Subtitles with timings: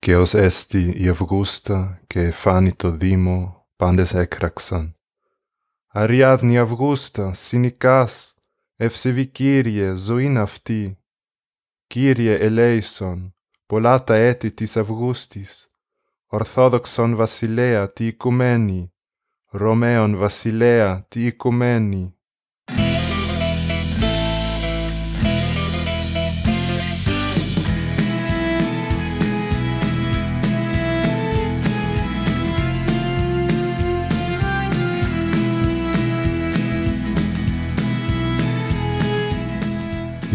[0.00, 4.94] και ως έστι η Αυγούστα και φάνη το Δήμο πάντες έκραξαν.
[5.86, 8.34] Αριάδνη Αυγούστα, συνικάς,
[8.76, 10.98] ευσεβή Κύριε, ζωήν αυτή.
[11.86, 13.36] Κύριε ελέησον,
[13.66, 15.72] πολλά τα έτη της Αυγούστης,
[16.26, 18.92] Ορθόδοξον βασιλέα τι οικουμένη,
[19.46, 22.19] Ρωμαίον βασιλέα τι οικουμένη.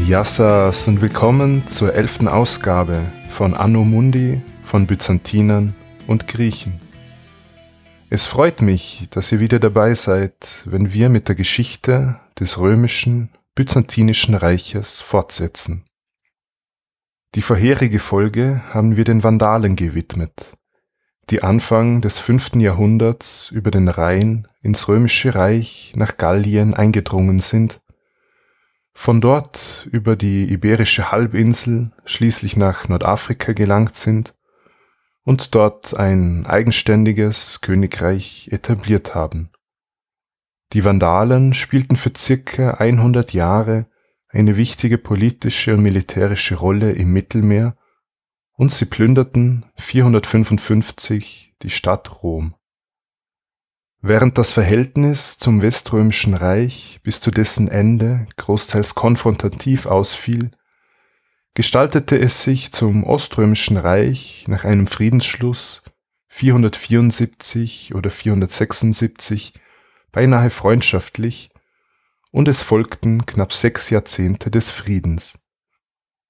[0.07, 5.73] Yassas und willkommen zur elften Ausgabe von Anno Mundi von Byzantinern
[6.05, 6.79] und Griechen.
[8.11, 13.29] Es freut mich, dass ihr wieder dabei seid, wenn wir mit der Geschichte des römischen,
[13.55, 15.85] byzantinischen Reiches fortsetzen.
[17.33, 20.53] Die vorherige Folge haben wir den Vandalen gewidmet,
[21.31, 27.81] die Anfang des fünften Jahrhunderts über den Rhein ins römische Reich nach Gallien eingedrungen sind
[28.97, 34.33] von dort über die Iberische Halbinsel schließlich nach Nordafrika gelangt sind
[35.23, 39.51] und dort ein eigenständiges Königreich etabliert haben.
[40.73, 43.85] Die Vandalen spielten für circa 100 Jahre
[44.29, 47.77] eine wichtige politische und militärische Rolle im Mittelmeer
[48.53, 52.55] und sie plünderten 455 die Stadt Rom.
[54.07, 60.51] Während das Verhältnis zum Weströmischen Reich bis zu dessen Ende großteils konfrontativ ausfiel,
[61.55, 65.81] gestaltete es sich zum Oströmischen Reich nach einem Friedensschluss
[66.27, 69.53] 474 oder 476
[70.11, 71.49] beinahe freundschaftlich
[72.29, 75.39] und es folgten knapp sechs Jahrzehnte des Friedens.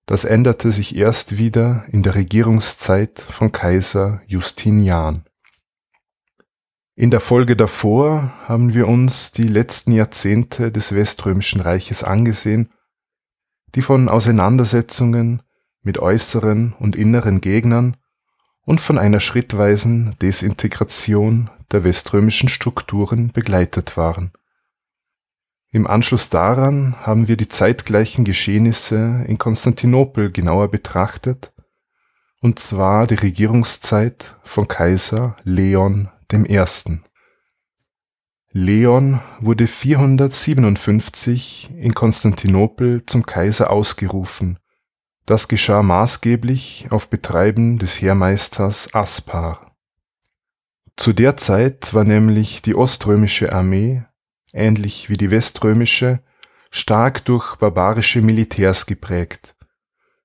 [0.06, 5.26] Das änderte sich erst wieder in der Regierungszeit von Kaiser Justinian.
[6.98, 12.70] In der Folge davor haben wir uns die letzten Jahrzehnte des Weströmischen Reiches angesehen,
[13.76, 15.44] die von Auseinandersetzungen
[15.82, 17.98] mit äußeren und inneren Gegnern
[18.62, 24.32] und von einer schrittweisen Desintegration der weströmischen Strukturen begleitet waren.
[25.72, 31.52] Im Anschluss daran haben wir die zeitgleichen Geschehnisse in Konstantinopel genauer betrachtet,
[32.40, 37.04] und zwar die Regierungszeit von Kaiser Leon dem Ersten.
[38.52, 44.60] Leon wurde 457 in Konstantinopel zum Kaiser ausgerufen.
[45.26, 49.76] Das geschah maßgeblich auf Betreiben des Heermeisters Aspar.
[50.96, 54.06] Zu der Zeit war nämlich die oströmische Armee,
[54.54, 56.24] ähnlich wie die weströmische,
[56.72, 59.56] stark durch barbarische Militärs geprägt,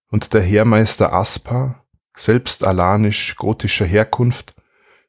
[0.08, 1.84] und der Heermeister Aspar,
[2.16, 4.52] selbst alanisch-gotischer Herkunft,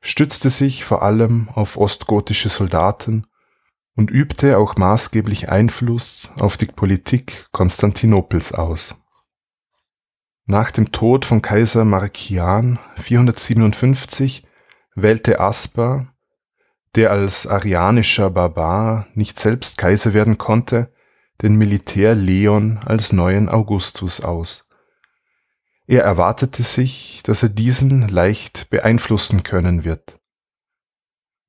[0.02, 3.28] stützte sich vor allem auf ostgotische Soldaten
[3.96, 8.96] und übte auch maßgeblich Einfluss auf die Politik Konstantinopels aus.
[10.46, 14.44] Nach dem Tod von Kaiser Markian 457
[14.96, 16.14] wählte Aspar,
[16.96, 20.92] der als arianischer Barbar nicht selbst Kaiser werden konnte,
[21.42, 24.68] den Militär Leon als neuen Augustus aus
[25.88, 30.20] er erwartete sich, dass er diesen leicht beeinflussen können wird.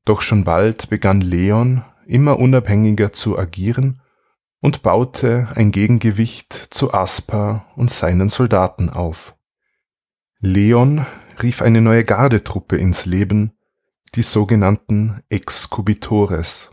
[0.05, 4.01] Doch schon bald begann Leon immer unabhängiger zu agieren
[4.61, 9.37] und baute ein Gegengewicht zu Aspar und seinen Soldaten auf.
[10.39, 11.07] Leon
[11.41, 13.53] rief eine neue Gardetruppe ins Leben,
[14.17, 16.72] die sogenannten Excubitores.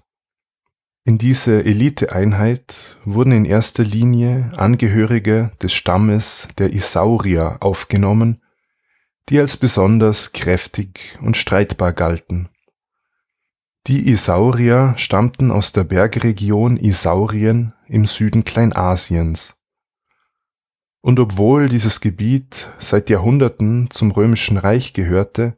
[1.10, 8.40] In diese Eliteeinheit wurden in erster Linie Angehörige des Stammes der Isaurier aufgenommen,
[9.28, 12.50] die als besonders kräftig und streitbar galten.
[13.88, 19.56] Die Isaurier stammten aus der Bergregion Isaurien im Süden Kleinasiens.
[21.02, 25.56] Und obwohl dieses Gebiet seit Jahrhunderten zum römischen Reich gehörte,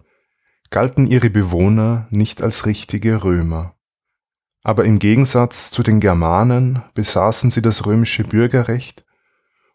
[0.69, 3.75] galten ihre Bewohner nicht als richtige Römer
[4.63, 9.03] aber im Gegensatz zu den Germanen besaßen sie das römische Bürgerrecht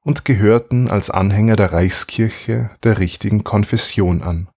[0.02, 4.48] und gehörten als Anhänger der Reichskirche der richtigen Konfession an.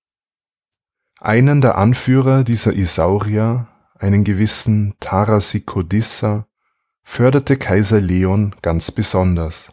[1.19, 3.67] Einen der Anführer dieser Isaurier,
[3.97, 6.45] einen gewissen Tarasikodissa,
[7.01, 9.69] förderte Kaiser Leon ganz besonders.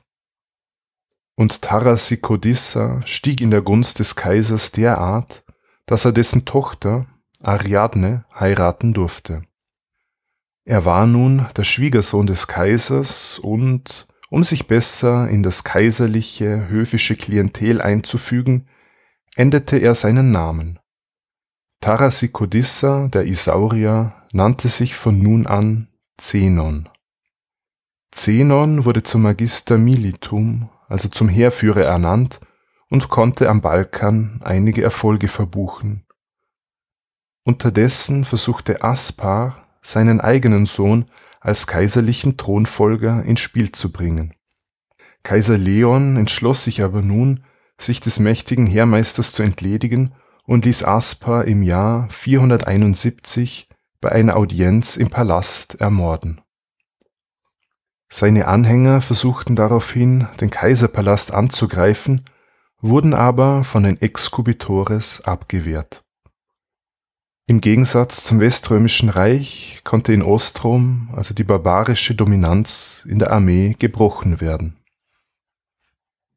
[1.37, 5.45] Und Tarasikodissa stieg in der Gunst des Kaisers derart,
[5.85, 7.07] dass er dessen Tochter
[7.43, 9.43] Ariadne heiraten durfte
[10.67, 17.15] er war nun der Schwiegersohn des Kaisers und, um sich besser in das kaiserliche, höfische
[17.15, 18.69] Klientel einzufügen,
[19.37, 20.81] änderte er seinen Namen.
[21.81, 25.87] Tarasicodissa, der Isaurier, nannte sich von nun an
[26.17, 26.89] Zenon.
[28.11, 32.41] Zenon wurde zum Magister Militum, also zum Heerführer ernannt
[32.91, 36.07] und konnte am Balkan einige Erfolge verbuchen.
[37.45, 41.05] Unterdessen versuchte Aspar, seinen eigenen Sohn
[41.41, 44.35] als kaiserlichen Thronfolger ins Spiel zu bringen.
[45.23, 47.45] Kaiser Leon entschloss sich aber nun,
[47.79, 53.69] sich des mächtigen Heermeisters zu entledigen und ließ Aspar im Jahr 471
[54.01, 56.41] bei einer Audienz im Palast ermorden.
[58.09, 62.23] Seine Anhänger versuchten daraufhin, den Kaiserpalast anzugreifen,
[62.81, 66.06] wurden aber von den Exkubitores abgewehrt.
[67.49, 73.77] Im Gegensatz zum Weströmischen Reich konnte in Ostrom also die barbarische Dominanz in der Armee
[73.79, 74.77] gebrochen werden.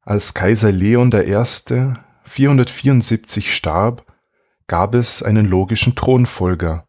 [0.01, 1.93] Als Kaiser Leon I.
[2.25, 4.05] 474 starb,
[4.67, 6.85] gab es einen logischen Thronfolger,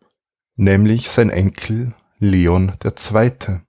[0.54, 3.60] nämlich sein Enkel Leon II.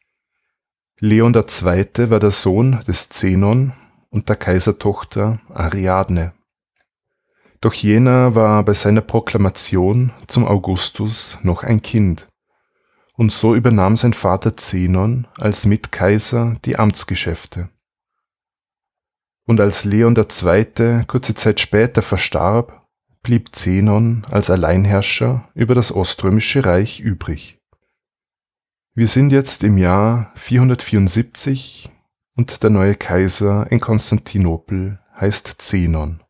[1.00, 2.09] Leon II.
[2.09, 3.71] war der Sohn des Zenon
[4.09, 6.33] und der Kaisertochter Ariadne.
[7.62, 12.28] Doch jener war bei seiner Proklamation zum Augustus noch ein Kind,
[13.13, 17.69] und so übernahm sein Vater Zenon als Mitkaiser die Amtsgeschäfte.
[19.46, 21.04] Und als Leon II.
[21.06, 22.88] kurze Zeit später verstarb,
[23.22, 27.60] blieb Zenon als Alleinherrscher über das Oströmische Reich übrig.
[28.96, 31.92] Wir sind jetzt im Jahr 474
[32.36, 36.22] und der neue Kaiser in Konstantinopel heißt Zenon.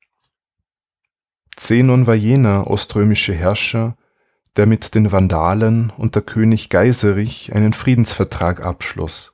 [1.56, 3.98] Zenon war jener oströmische Herrscher,
[4.56, 9.34] der mit den Vandalen unter König Geiserich einen Friedensvertrag abschloss.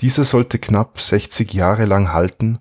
[0.00, 2.60] Dieser sollte knapp 60 Jahre lang halten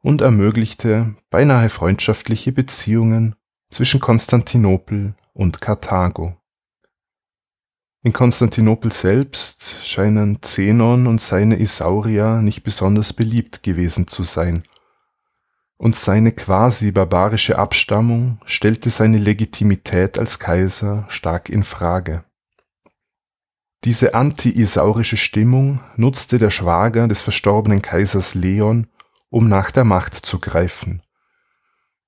[0.00, 3.34] und ermöglichte beinahe freundschaftliche Beziehungen
[3.70, 6.36] zwischen Konstantinopel und Karthago.
[8.02, 14.62] In Konstantinopel selbst scheinen Zenon und seine Isaurier nicht besonders beliebt gewesen zu sein–
[15.78, 22.24] und seine quasi barbarische Abstammung stellte seine Legitimität als Kaiser stark in Frage.
[23.84, 28.88] Diese anti-isaurische Stimmung nutzte der Schwager des verstorbenen Kaisers Leon,
[29.30, 31.00] um nach der Macht zu greifen.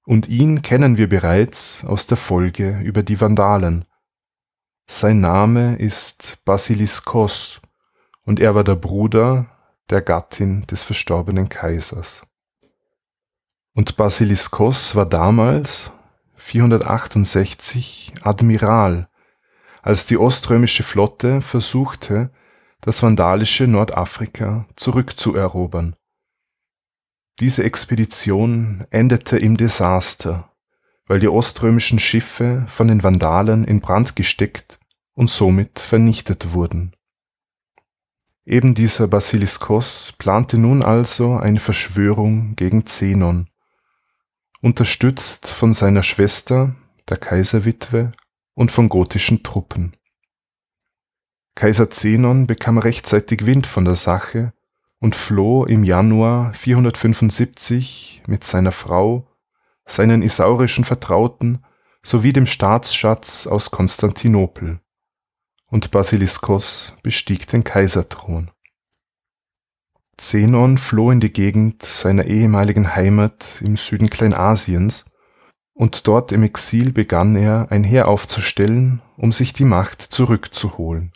[0.05, 3.85] Und ihn kennen wir bereits aus der Folge über die Vandalen.
[4.89, 7.61] Sein Name ist Basiliskos
[8.25, 9.47] und er war der Bruder
[9.91, 12.23] der Gattin des verstorbenen Kaisers.
[13.75, 15.93] Und Basiliskos war damals
[16.37, 19.09] 468 Admiral,
[19.83, 22.31] als die oströmische Flotte versuchte,
[22.81, 25.97] das vandalische Nordafrika zurückzuerobern.
[27.39, 30.51] Diese Expedition endete im Desaster,
[31.07, 34.79] weil die oströmischen Schiffe von den Vandalen in Brand gesteckt
[35.15, 36.95] und somit vernichtet wurden.
[38.45, 43.49] Eben dieser Basiliskos plante nun also eine Verschwörung gegen Zenon,
[44.61, 46.75] unterstützt von seiner Schwester,
[47.09, 48.13] der Kaiserwitwe,
[48.55, 49.93] und von gotischen Truppen.
[51.55, 54.53] Kaiser Zenon bekam rechtzeitig Wind von der Sache
[54.99, 59.27] und floh im Januar 475 mit seiner Frau,
[59.87, 61.65] seinen isaurischen Vertrauten
[62.03, 64.81] sowie dem Staatsschatz aus Konstantinopel,
[65.67, 68.51] und Basiliskos bestieg den Kaiserthron.
[70.21, 75.07] Zenon floh in die Gegend seiner ehemaligen Heimat im Süden Kleinasiens
[75.73, 81.13] und dort im Exil begann er, ein Heer aufzustellen, um sich die Macht zurückzuholen.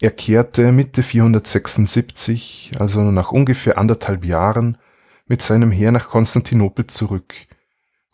[0.00, 4.78] Er kehrte Mitte 476, also nach ungefähr anderthalb Jahren,
[5.26, 7.34] mit seinem Heer nach Konstantinopel zurück,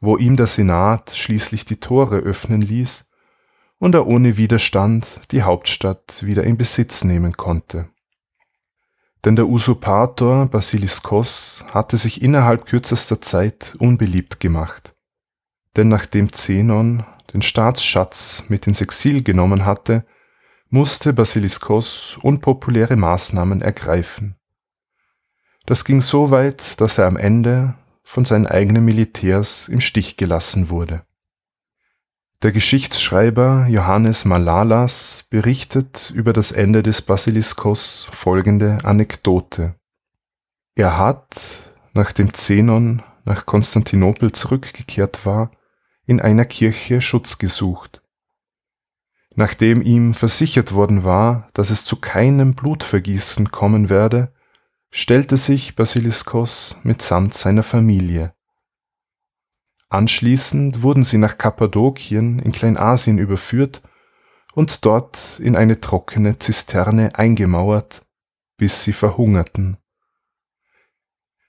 [0.01, 3.09] wo ihm der Senat schließlich die Tore öffnen ließ
[3.79, 7.89] und er ohne Widerstand die Hauptstadt wieder in Besitz nehmen konnte
[9.25, 14.95] denn der Usurpator Basiliskos hatte sich innerhalb kürzester Zeit unbeliebt gemacht.
[15.77, 20.05] Denn nachdem Zenon den Staatsschatz mit ins Exil genommen hatte,
[20.69, 24.37] musste Basiliskos unpopuläre Maßnahmen ergreifen.
[25.67, 30.71] Das ging so weit, dass er am Ende von seinen eigenen Militärs im Stich gelassen
[30.71, 31.03] wurde.
[32.43, 39.75] Der Geschichtsschreiber Johannes Malalas berichtet über das Ende des Basiliskos folgende Anekdote.
[40.75, 45.51] Er hat, nachdem Zenon nach Konstantinopel zurückgekehrt war,
[46.07, 48.01] in einer Kirche Schutz gesucht.
[49.35, 54.33] Nachdem ihm versichert worden war, dass es zu keinem Blutvergießen kommen werde,
[54.91, 58.33] stellte sich Basiliskos mitsamt seiner Familie
[59.91, 63.83] Anschließend wurden sie nach Kappadokien in Kleinasien überführt
[64.55, 68.07] und dort in eine trockene Zisterne eingemauert,
[68.57, 69.77] bis sie verhungerten.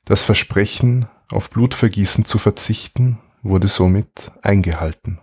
[0.05, 5.21] Das Versprechen, auf Blutvergießen zu verzichten, wurde somit eingehalten.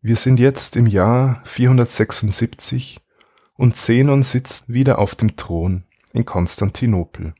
[0.00, 3.00] Wir sind jetzt im Jahr 476
[3.54, 7.34] und Zenon sitzt wieder auf dem Thron in Konstantinopel.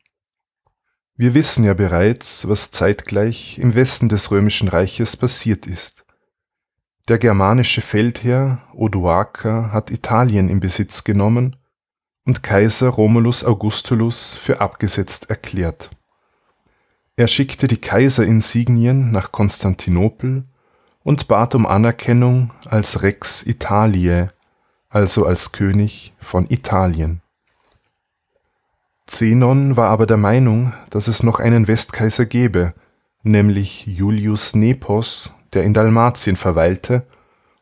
[1.20, 6.04] Wir wissen ja bereits, was zeitgleich im Westen des römischen Reiches passiert ist.
[7.08, 11.56] Der germanische Feldherr Odoaker hat Italien in Besitz genommen
[12.24, 15.90] und Kaiser Romulus Augustulus für abgesetzt erklärt.
[17.16, 20.44] Er schickte die Kaiserinsignien nach Konstantinopel
[21.02, 24.28] und bat um Anerkennung als Rex Italiae,
[24.88, 27.22] also als König von Italien.
[29.08, 32.74] Zenon war aber der Meinung, dass es noch einen Westkaiser gebe,
[33.22, 37.06] nämlich Julius Nepos, der in Dalmatien verweilte,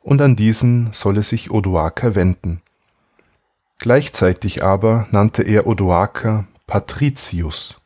[0.03, 2.63] und an diesen solle sich Odoaker wenden.
[3.79, 7.81] Gleichzeitig aber nannte er Odoaker Patricius.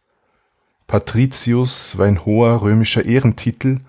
[0.87, 3.81] Patricius war ein hoher römischer Ehrentitel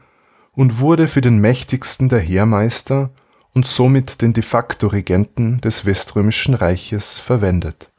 [0.52, 3.10] und wurde für den mächtigsten der Heermeister
[3.54, 7.91] und somit den de facto Regenten des Weströmischen Reiches verwendet.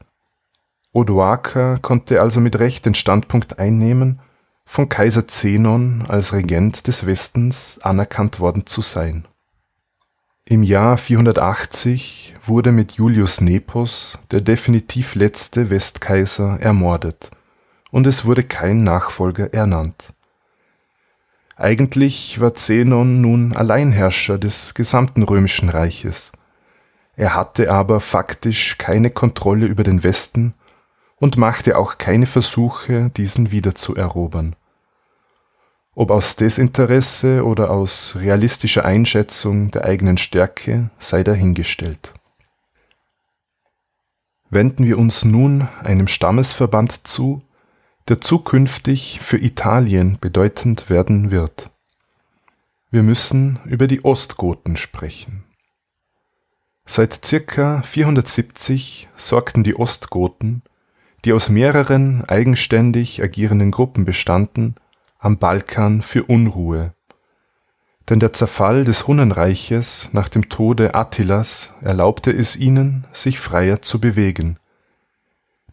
[0.93, 4.19] Odoaker konnte also mit Recht den Standpunkt einnehmen,
[4.65, 9.27] von Kaiser Zenon als Regent des Westens anerkannt worden zu sein.
[10.45, 17.31] Im Jahr 480 wurde mit Julius Nepos der definitiv letzte Westkaiser ermordet
[17.91, 20.13] und es wurde kein Nachfolger ernannt.
[21.55, 26.31] Eigentlich war Zenon nun Alleinherrscher des gesamten römischen Reiches.
[27.15, 30.55] Er hatte aber faktisch keine Kontrolle über den Westen
[31.23, 34.57] und machte auch keine Versuche, diesen wiederzuerobern.
[35.95, 42.13] Ob aus Desinteresse oder aus realistischer Einschätzung der eigenen Stärke sei dahingestellt.
[44.49, 47.41] Wenden wir uns nun einem Stammesverband zu,
[48.09, 51.71] der zukünftig für Italien bedeutend werden wird.
[52.91, 55.45] Wir müssen über die Ostgoten sprechen.
[56.85, 60.63] Seit circa 470 sorgten die Ostgoten,
[61.25, 64.75] die aus mehreren eigenständig agierenden Gruppen bestanden,
[65.19, 66.93] am Balkan für Unruhe.
[68.09, 74.01] Denn der Zerfall des Hunnenreiches nach dem Tode Attilas erlaubte es ihnen, sich freier zu
[74.01, 74.57] bewegen.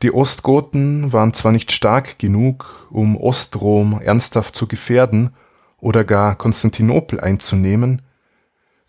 [0.03, 5.35] Die Ostgoten waren zwar nicht stark genug, um Ostrom ernsthaft zu gefährden
[5.79, 8.03] oder gar Konstantinopel einzunehmen,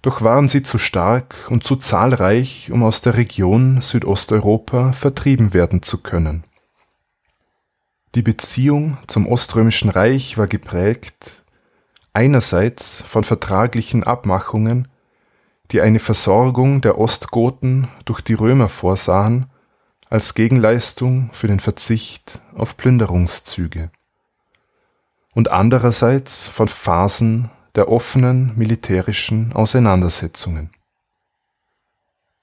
[0.04, 5.82] doch waren sie zu stark und zu zahlreich, um aus der Region Südosteuropa vertrieben werden
[5.82, 6.44] zu können.
[8.14, 11.44] Die Beziehung zum Oströmischen Reich war geprägt
[12.14, 14.90] einerseits von vertraglichen Abmachungen,
[15.72, 19.46] die eine Versorgung der Ostgoten durch die Römer vorsahen
[20.10, 23.90] als Gegenleistung für den Verzicht auf Plünderungszüge
[25.34, 30.72] und andererseits von Phasen der offenen militärischen Auseinandersetzungen.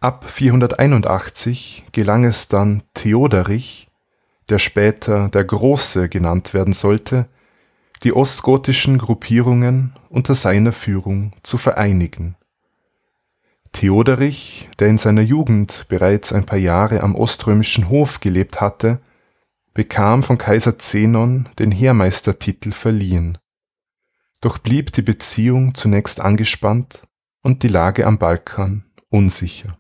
[0.01, 3.88] Ab 481 gelang es dann Theoderich,
[4.49, 7.27] der später der Große genannt werden sollte,
[8.03, 12.37] die ostgotischen Gruppierungen unter seiner Führung zu vereinigen
[13.73, 19.01] Theoderich, der in seiner Jugend bereits ein paar Jahre am oströmischen Hof gelebt hatte,
[19.75, 23.39] bekam von Kaiser Zenon den Heermeistertitel verliehen.
[24.41, 27.03] Doch blieb die Beziehung zunächst angespannt
[27.43, 29.79] und die Lage am Balkan unsicher.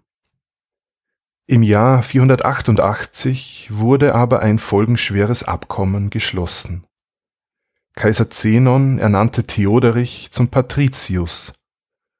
[1.50, 6.86] Im Jahr 488 wurde aber ein folgenschweres Abkommen geschlossen.
[7.94, 11.54] Kaiser Zenon ernannte Theoderich zum Patricius,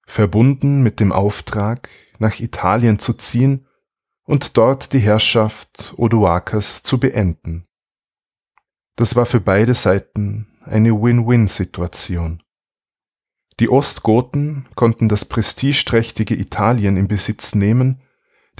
[0.06, 3.66] verbunden mit dem Auftrag, nach Italien zu ziehen
[4.24, 7.66] und dort die Herrschaft Odoakers zu beenden.
[8.96, 12.42] Das war für beide Seiten eine Win-Win-Situation.
[13.60, 18.00] Die Ostgoten konnten das prestigeträchtige Italien in Besitz nehmen,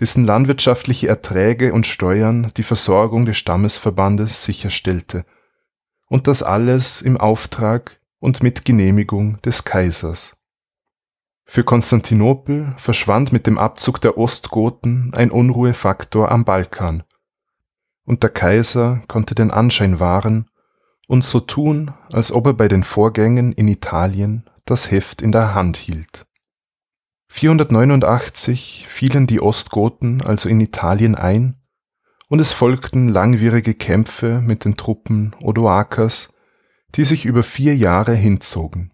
[0.00, 5.24] dessen landwirtschaftliche Erträge und Steuern die Versorgung des Stammesverbandes sicherstellte,
[6.08, 10.36] und das alles im Auftrag und mit Genehmigung des Kaisers.
[11.44, 17.02] Für Konstantinopel verschwand mit dem Abzug der Ostgoten ein Unruhefaktor am Balkan,
[18.04, 20.46] und der Kaiser konnte den Anschein wahren
[21.08, 25.54] und so tun, als ob er bei den Vorgängen in Italien das Heft in der
[25.54, 26.27] Hand hielt.
[27.30, 31.60] 489 fielen die Ostgoten also in Italien ein,
[32.28, 36.34] und es folgten langwierige Kämpfe mit den Truppen Odoakers,
[36.94, 38.92] die sich über vier Jahre hinzogen.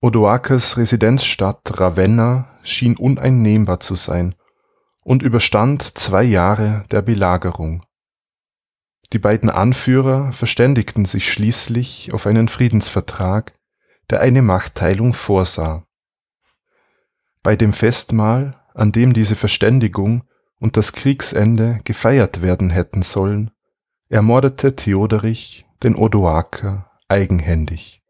[0.00, 4.34] Odoakers Residenzstadt Ravenna schien uneinnehmbar zu sein
[5.02, 7.84] und überstand zwei Jahre der Belagerung.
[9.12, 13.54] Die beiden Anführer verständigten sich schließlich auf einen Friedensvertrag,
[14.10, 15.87] der eine Machtteilung vorsah.
[17.48, 20.22] Bei dem Festmahl, an dem diese Verständigung
[20.58, 23.50] und das Kriegsende gefeiert werden hätten sollen,
[24.10, 28.02] ermordete Theoderich den Odoaker eigenhändig.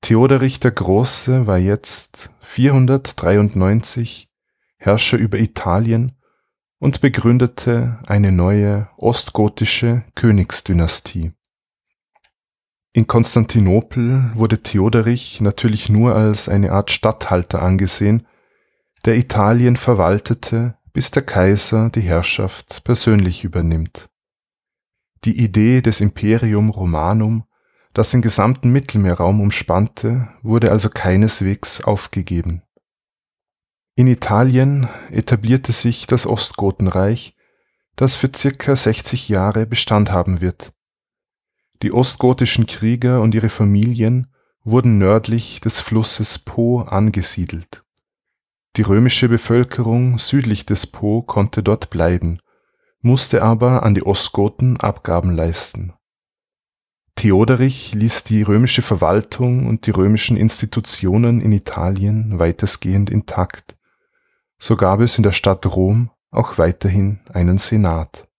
[0.00, 4.30] Theoderich der Große war jetzt 493
[4.78, 6.12] Herrscher über Italien
[6.78, 11.32] und begründete eine neue ostgotische Königsdynastie.
[12.92, 18.26] In Konstantinopel wurde Theoderich natürlich nur als eine Art Statthalter angesehen,
[19.04, 24.10] der Italien verwaltete, bis der Kaiser die Herrschaft persönlich übernimmt.
[25.24, 27.44] Die Idee des Imperium Romanum,
[27.92, 32.62] das den gesamten Mittelmeerraum umspannte, wurde also keineswegs aufgegeben.
[33.94, 37.36] In Italien etablierte sich das Ostgotenreich,
[37.94, 40.72] das für circa 60 Jahre Bestand haben wird.
[41.82, 44.26] Die ostgotischen Krieger und ihre Familien
[44.64, 47.84] wurden nördlich des Flusses Po angesiedelt.
[48.76, 52.40] Die römische Bevölkerung südlich des Po konnte dort bleiben,
[53.00, 55.94] musste aber an die Ostgoten Abgaben leisten.
[57.16, 63.76] Theoderich ließ die römische Verwaltung und die römischen Institutionen in Italien weitestgehend intakt.
[64.58, 68.29] So gab es in der Stadt Rom auch weiterhin einen Senat.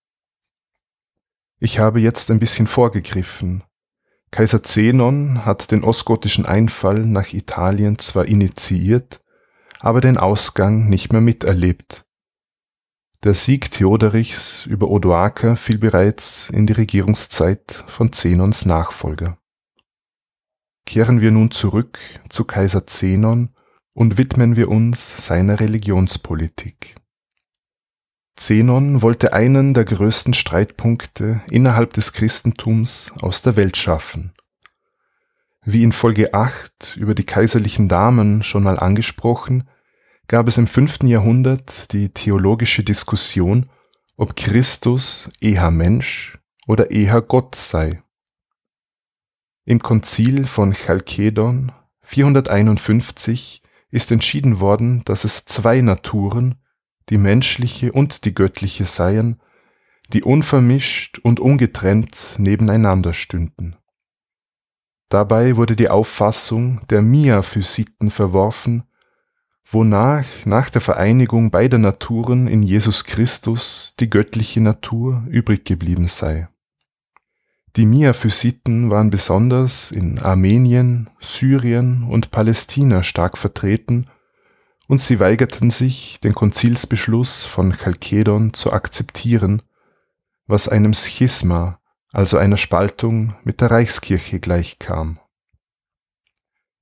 [1.64, 3.62] Ich habe jetzt ein bisschen vorgegriffen.
[4.32, 9.22] Kaiser Zenon hat den ostgotischen Einfall nach Italien zwar initiiert,
[9.78, 12.04] aber den Ausgang nicht mehr miterlebt.
[13.22, 19.38] Der Sieg Theoderichs über Odoaker fiel bereits in die Regierungszeit von Zenons Nachfolger.
[20.84, 23.52] Kehren wir nun zurück zu Kaiser Zenon
[23.92, 26.96] und widmen wir uns seiner Religionspolitik.
[28.42, 34.32] Zenon wollte einen der größten Streitpunkte innerhalb des Christentums aus der Welt schaffen.
[35.64, 39.68] Wie in Folge 8 über die kaiserlichen Damen schon mal angesprochen,
[40.26, 43.68] gab es im fünften Jahrhundert die theologische Diskussion,
[44.16, 48.02] ob Christus eher Mensch oder eher Gott sei.
[49.64, 56.56] Im Konzil von Chalkedon 451 ist entschieden worden, dass es zwei Naturen,
[57.08, 59.40] die menschliche und die göttliche seien,
[60.12, 63.76] die unvermischt und ungetrennt nebeneinander stünden.
[65.08, 68.84] Dabei wurde die Auffassung der Miaphysiten verworfen,
[69.70, 76.48] wonach nach der Vereinigung beider Naturen in Jesus Christus die göttliche Natur übrig geblieben sei.
[77.76, 84.04] Die Miaphysiten waren besonders in Armenien, Syrien und Palästina stark vertreten
[84.88, 89.62] und sie weigerten sich, den Konzilsbeschluss von Chalkedon zu akzeptieren,
[90.46, 91.80] was einem Schisma,
[92.12, 95.18] also einer Spaltung mit der Reichskirche gleichkam.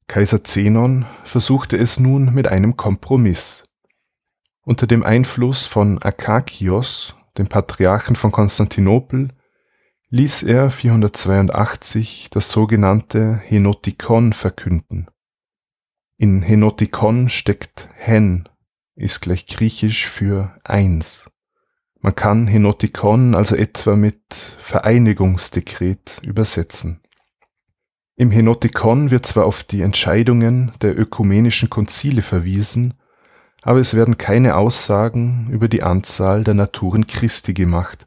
[0.09, 3.63] Kaiser Zenon versuchte es nun mit einem Kompromiss.
[4.63, 9.29] Unter dem Einfluss von Akakios, dem Patriarchen von Konstantinopel,
[10.09, 15.07] ließ er 482 das sogenannte Henotikon verkünden.
[16.23, 18.47] In Henotikon steckt Hen,
[18.95, 21.31] ist gleich griechisch für eins.
[21.99, 24.21] Man kann Henotikon also etwa mit
[24.59, 27.01] Vereinigungsdekret übersetzen.
[28.17, 32.93] Im Henotikon wird zwar auf die Entscheidungen der ökumenischen Konzile verwiesen,
[33.63, 38.07] aber es werden keine Aussagen über die Anzahl der Naturen Christi gemacht.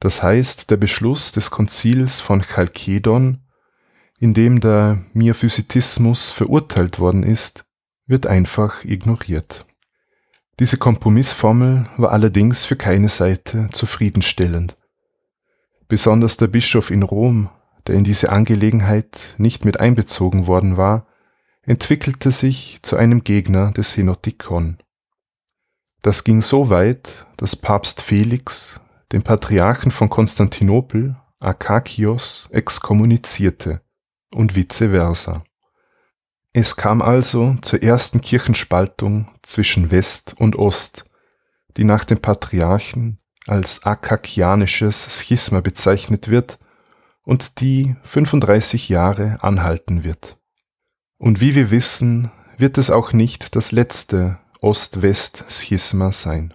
[0.00, 3.38] Das heißt, der Beschluss des Konzils von Chalkedon,
[4.18, 7.64] in dem der Miaphysitismus verurteilt worden ist,
[8.06, 9.64] wird einfach ignoriert.
[10.58, 14.74] Diese Kompromissformel war allerdings für keine Seite zufriedenstellend.
[15.86, 17.48] Besonders der Bischof in Rom
[17.88, 21.06] der in diese Angelegenheit nicht mit einbezogen worden war,
[21.62, 24.78] entwickelte sich zu einem Gegner des Henotikon.
[26.02, 28.80] Das ging so weit, dass Papst Felix
[29.12, 33.80] den Patriarchen von Konstantinopel, Akakios, exkommunizierte
[34.34, 35.44] und vice versa.
[36.52, 41.04] Es kam also zur ersten Kirchenspaltung zwischen West und Ost,
[41.76, 46.58] die nach dem Patriarchen als akakianisches Schisma bezeichnet wird
[47.22, 50.36] und die 35 Jahre anhalten wird.
[51.18, 56.54] Und wie wir wissen, wird es auch nicht das letzte Ost-West-Schisma sein.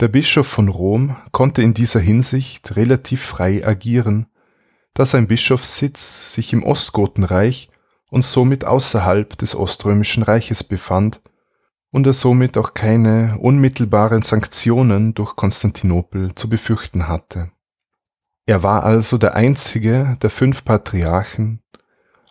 [0.00, 4.26] Der Bischof von Rom konnte in dieser Hinsicht relativ frei agieren,
[4.94, 7.68] da sein Bischofssitz sich im Ostgotenreich
[8.10, 11.20] und somit außerhalb des Oströmischen Reiches befand
[11.90, 17.50] und er somit auch keine unmittelbaren Sanktionen durch Konstantinopel zu befürchten hatte.
[18.46, 21.60] Er war also der einzige der fünf Patriarchen,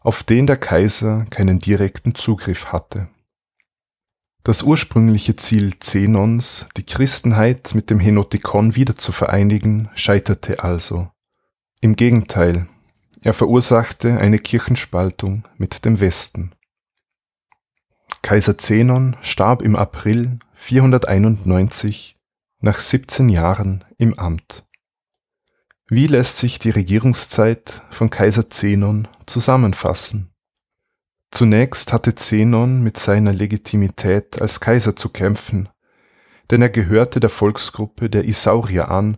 [0.01, 3.09] auf den der Kaiser keinen direkten Zugriff hatte.
[4.43, 11.09] Das ursprüngliche Ziel Zenons, die Christenheit mit dem Henotikon wieder zu vereinigen, scheiterte also.
[11.81, 12.67] Im Gegenteil,
[13.21, 16.51] er verursachte eine Kirchenspaltung mit dem Westen.
[18.21, 22.15] Kaiser Zenon starb im April 491
[22.59, 24.65] nach 17 Jahren im Amt.
[25.89, 30.33] Wie lässt sich die Regierungszeit von Kaiser Zenon zusammenfassen?
[31.31, 35.69] Zunächst hatte Zenon mit seiner Legitimität als Kaiser zu kämpfen,
[36.49, 39.17] denn er gehörte der Volksgruppe der Isaurier an,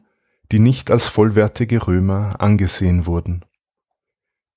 [0.51, 3.45] die nicht als vollwertige Römer angesehen wurden.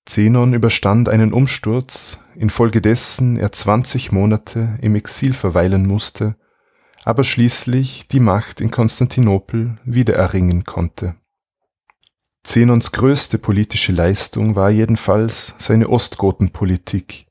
[0.04, 6.36] Zenon überstand einen Umsturz, infolgedessen er 20 Monate im Exil verweilen musste,
[7.04, 11.14] aber schließlich die Macht in Konstantinopel wiedererringen konnte.
[12.44, 17.26] Zenons größte politische Leistung war jedenfalls seine Ostgotenpolitik.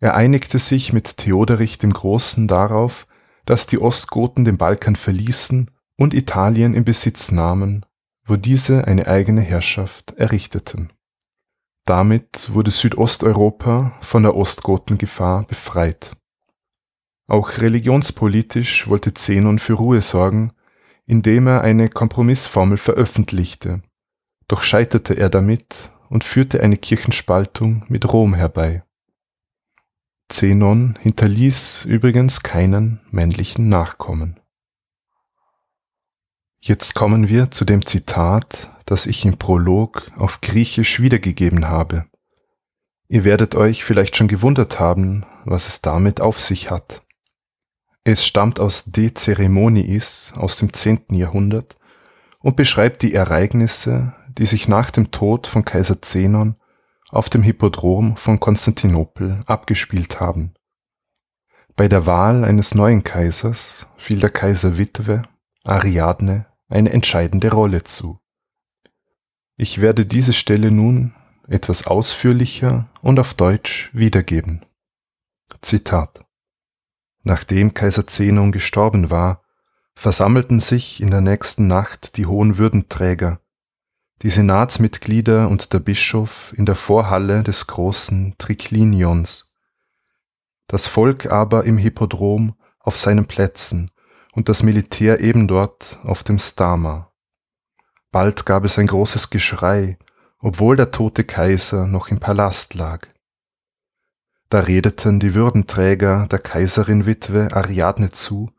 [0.00, 3.06] Er einigte sich mit Theoderich dem Großen darauf,
[3.44, 7.86] dass die Ostgoten den Balkan verließen und Italien in Besitz nahmen,
[8.24, 10.90] wo diese eine eigene Herrschaft errichteten
[11.84, 16.16] damit wurde Südosteuropa von der Ostgotengefahr befreit.
[17.28, 20.52] Auch religionspolitisch wollte Zenon für Ruhe sorgen,
[21.06, 23.82] indem er eine Kompromissformel veröffentlichte,
[24.48, 28.82] doch scheiterte er damit und führte eine Kirchenspaltung mit Rom herbei.
[30.28, 34.39] Zenon hinterließ übrigens keinen männlichen Nachkommen.
[36.62, 42.04] Jetzt kommen wir zu dem Zitat, das ich im Prolog auf Griechisch wiedergegeben habe.
[43.08, 47.02] Ihr werdet euch vielleicht schon gewundert haben, was es damit auf sich hat.
[48.04, 51.06] Es stammt aus De Ceremoniis aus dem 10.
[51.12, 51.76] Jahrhundert
[52.40, 56.54] und beschreibt die Ereignisse, die sich nach dem Tod von Kaiser Zenon
[57.08, 60.52] auf dem Hippodrom von Konstantinopel abgespielt haben.
[61.74, 65.22] Bei der Wahl eines neuen Kaisers fiel der Kaiserwitwe
[65.64, 68.20] Ariadne eine entscheidende Rolle zu.
[69.56, 71.14] Ich werde diese Stelle nun
[71.48, 74.64] etwas ausführlicher und auf Deutsch wiedergeben.
[75.60, 76.24] Zitat
[77.22, 79.42] Nachdem Kaiser Zenon gestorben war,
[79.94, 83.40] versammelten sich in der nächsten Nacht die hohen Würdenträger,
[84.22, 89.52] die Senatsmitglieder und der Bischof in der Vorhalle des großen Triklinions,
[90.68, 93.90] das Volk aber im Hippodrom auf seinen Plätzen
[94.32, 97.12] und das Militär eben dort auf dem Stama.
[98.12, 99.98] Bald gab es ein großes Geschrei,
[100.38, 103.06] obwohl der tote Kaiser noch im Palast lag.
[104.48, 108.50] Da redeten die Würdenträger der Kaiserin-Witwe Ariadne zu,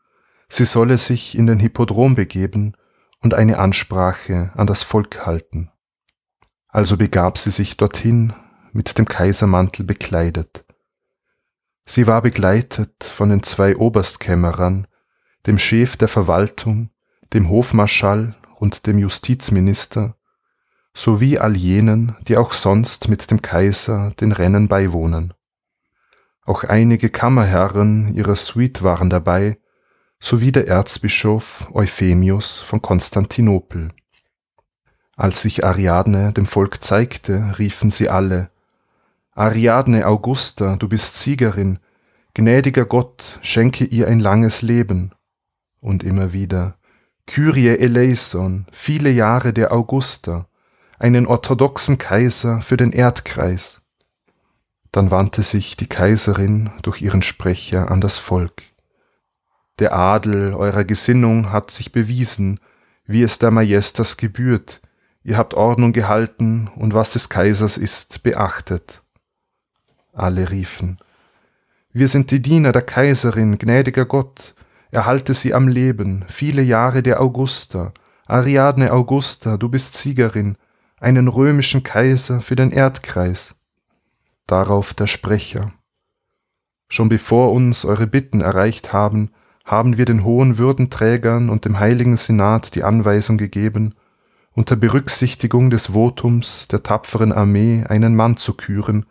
[0.48, 2.74] sie solle sich in den Hippodrom begeben
[3.22, 5.70] und eine Ansprache an das Volk halten.
[6.68, 8.34] Also begab sie sich dorthin,
[8.72, 10.66] mit dem Kaisermantel bekleidet.
[11.86, 14.88] Sie war begleitet von den zwei Oberstkämmerern,
[15.48, 16.90] dem Chef der Verwaltung,
[17.34, 20.16] dem Hofmarschall und dem Justizminister
[20.94, 25.34] sowie all jenen, die auch sonst mit dem Kaiser den Rennen beiwohnen.
[26.46, 29.58] Auch einige Kammerherren ihrer Suite waren dabei,
[30.20, 33.92] sowie der Erzbischof Euphemius von Konstantinopel.
[35.16, 38.52] Als sich Ariadne dem Volk zeigte, riefen sie alle
[39.34, 41.80] Ariadne Augusta, du bist Siegerin,
[42.34, 45.12] gnädiger Gott, schenke ihr ein langes Leben.
[45.82, 46.78] Und immer wieder
[47.28, 50.48] Kyrie eleison, viele Jahre der Augusta,
[51.00, 53.82] einen orthodoxen Kaiser für den Erdkreis.
[54.92, 58.64] Dann wandte sich die Kaiserin durch ihren Sprecher an das Volk.
[59.80, 62.60] Der Adel eurer Gesinnung hat sich bewiesen,
[63.06, 64.82] wie es der Majestas gebührt,
[65.24, 69.02] ihr habt Ordnung gehalten und was des Kaisers ist, beachtet.
[70.14, 70.98] Alle riefen,
[71.94, 74.56] wir sind die Diener der Kaiserin, gnädiger Gott,
[74.92, 77.94] erhalte sie am Leben, viele Jahre der Augusta,
[78.28, 80.58] Ariadne Augusta, du bist Siegerin,
[81.00, 83.56] einen römischen Kaiser für den Erdkreis.
[84.48, 85.72] Darauf der Sprecher.
[86.90, 89.32] Schon bevor uns eure Bitten erreicht haben,
[89.66, 93.96] haben wir den hohen Würdenträgern und dem heiligen Senat die Anweisung gegeben,
[94.54, 99.06] unter Berücksichtigung des Votums der tapferen Armee einen Mann zu küren,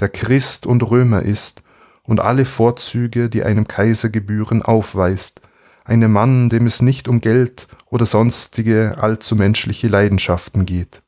[0.00, 1.62] der Christ und Römer ist
[2.02, 5.40] und alle Vorzüge, die einem Kaiser gebühren, aufweist,
[5.84, 11.02] einem Mann, dem es nicht um Geld oder sonstige allzu menschliche Leidenschaften geht.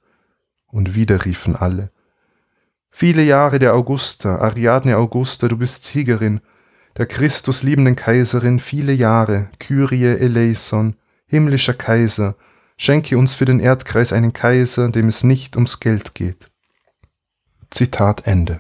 [0.66, 1.90] Und wieder riefen alle.
[2.90, 6.40] Viele Jahre der Augusta, Ariadne Augusta, du bist Siegerin,
[6.96, 12.37] der Christus liebenden Kaiserin, viele Jahre, Kyrie eleison, himmlischer Kaiser,
[12.76, 16.48] schenke uns für den Erdkreis einen Kaiser, dem es nicht ums Geld geht.
[17.70, 18.59] Zitat Ende.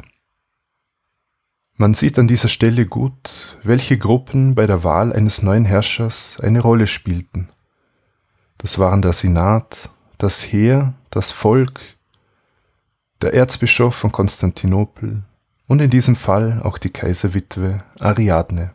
[1.76, 6.60] Man sieht an dieser Stelle gut, welche Gruppen bei der Wahl eines neuen Herrschers eine
[6.60, 7.48] Rolle spielten.
[8.58, 11.80] Das waren der Senat, das Heer, das Volk,
[13.22, 15.22] der Erzbischof von Konstantinopel
[15.66, 18.72] und in diesem Fall auch die Kaiserwitwe Ariadne.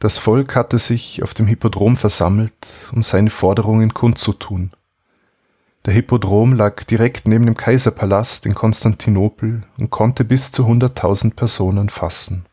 [0.00, 4.72] Das Volk hatte sich auf dem Hippodrom versammelt, um seine Forderungen kundzutun.
[5.88, 11.88] Der Hippodrom lag direkt neben dem Kaiserpalast in Konstantinopel und konnte bis zu 100.000 Personen
[11.88, 12.44] fassen.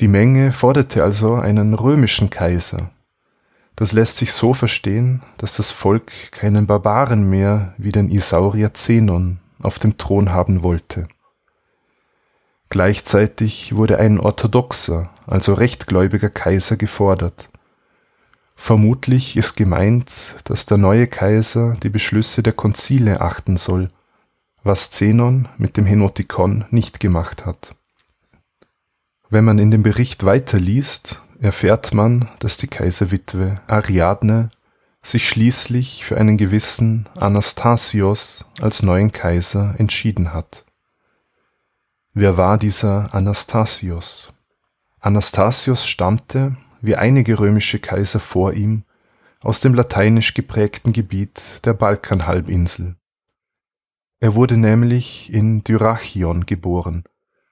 [0.00, 2.90] Die Menge forderte also einen römischen Kaiser,
[3.76, 9.38] das lässt sich so verstehen, dass das Volk keinen Barbaren mehr wie den Isaurier Zenon
[9.60, 11.06] auf dem Thron haben wollte.
[12.70, 17.50] Gleichzeitig wurde ein orthodoxer, also rechtgläubiger Kaiser gefordert.
[18.64, 23.90] Vermutlich ist gemeint, dass der neue Kaiser die Beschlüsse der Konzile achten soll,
[24.62, 27.76] was Zenon mit dem Henotikon nicht gemacht hat.
[29.28, 34.48] Wenn man in dem Bericht weiterliest, erfährt man, dass die Kaiserwitwe Ariadne
[35.02, 40.64] sich schließlich für einen gewissen Anastasios als neuen Kaiser entschieden hat.
[42.14, 44.28] Wer war dieser Anastasios?
[45.00, 48.84] Anastasios stammte, wie einige römische Kaiser vor ihm,
[49.40, 52.96] aus dem lateinisch geprägten Gebiet der Balkanhalbinsel.
[54.20, 57.04] Er wurde nämlich in Dyrrhachion geboren,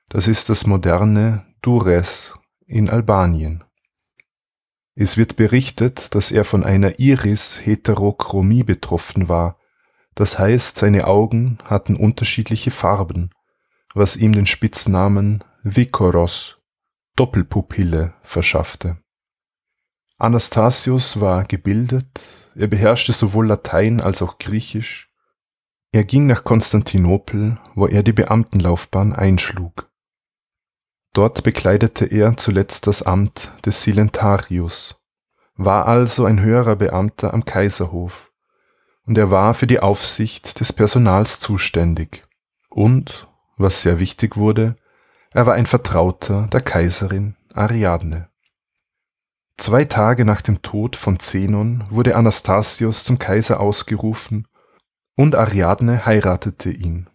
[0.09, 2.35] das ist das moderne Dures
[2.67, 3.65] in Albanien.
[4.95, 9.59] Es wird berichtet, dass er von einer Iris-Heterochromie betroffen war,
[10.15, 13.31] das heißt, seine Augen hatten unterschiedliche Farben,
[13.95, 16.59] was ihm den Spitznamen Vikoros,
[17.17, 19.02] Doppelpupille, verschaffte.
[20.23, 22.21] Anastasius war gebildet,
[22.55, 25.13] er beherrschte sowohl Latein als auch Griechisch.
[25.91, 29.91] Er ging nach Konstantinopel, wo er die Beamtenlaufbahn einschlug.
[31.13, 35.03] Dort bekleidete er zuletzt das Amt des Silentarius,
[35.57, 38.31] war also ein höherer Beamter am Kaiserhof,
[39.05, 42.23] und er war für die Aufsicht des Personals zuständig
[42.71, 44.77] und, was sehr wichtig wurde,
[45.33, 48.32] er war ein Vertrauter der Kaiserin Ariadne.
[49.57, 54.49] Zwei Tage nach dem Tod von Zenon wurde Anastasius zum Kaiser ausgerufen
[55.17, 57.09] und Ariadne heiratete ihn.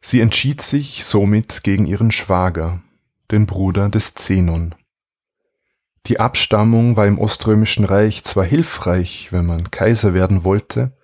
[0.00, 2.82] Sie entschied sich somit gegen ihren Schwager,
[3.30, 4.74] den Bruder des Zenon.
[6.06, 10.96] Die Abstammung war im Oströmischen Reich zwar hilfreich, wenn man Kaiser werden wollte,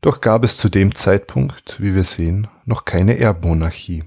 [0.00, 4.04] doch gab es zu dem Zeitpunkt, wie wir sehen, noch keine Erbmonarchie.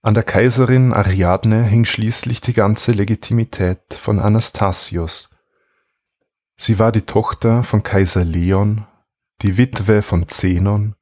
[0.00, 5.28] An der Kaiserin Ariadne hing schließlich die ganze Legitimität von Anastasios.
[6.56, 8.86] Sie war die Tochter von Kaiser Leon,
[9.42, 10.94] die Witwe von Zenon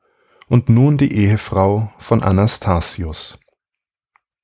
[0.48, 3.38] und nun die Ehefrau von Anastasios.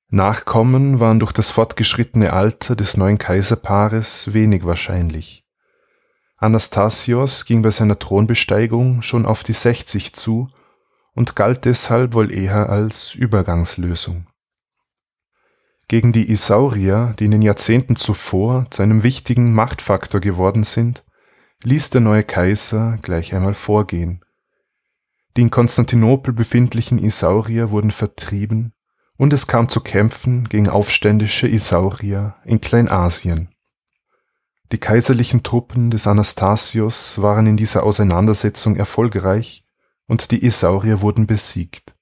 [0.09, 5.47] Nachkommen waren durch das fortgeschrittene Alter des neuen Kaiserpaares wenig wahrscheinlich.
[6.37, 10.49] Anastasios ging bei seiner Thronbesteigung schon auf die 60 zu
[11.15, 14.27] und galt deshalb wohl eher als Übergangslösung.
[15.93, 21.03] Gegen die Isaurier, die in den Jahrzehnten zuvor zu einem wichtigen Machtfaktor geworden sind,
[21.61, 24.25] ließ der neue Kaiser gleich einmal vorgehen.
[25.37, 28.73] Die in Konstantinopel befindlichen Isaurier wurden vertrieben
[29.17, 33.49] und es kam zu Kämpfen gegen aufständische Isaurier in Kleinasien.
[34.71, 39.63] Die kaiserlichen Truppen des Anastasios waren in dieser Auseinandersetzung erfolgreich
[40.07, 41.92] und die Isaurier wurden besiegt.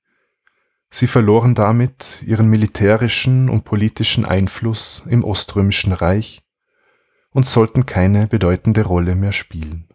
[0.93, 6.41] Sie verloren damit ihren militärischen und politischen Einfluss im Oströmischen Reich
[7.31, 9.87] und sollten keine bedeutende Rolle mehr spielen.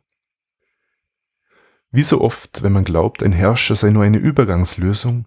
[1.90, 5.26] Wie so oft, wenn man glaubt, ein Herrscher sei nur eine Übergangslösung,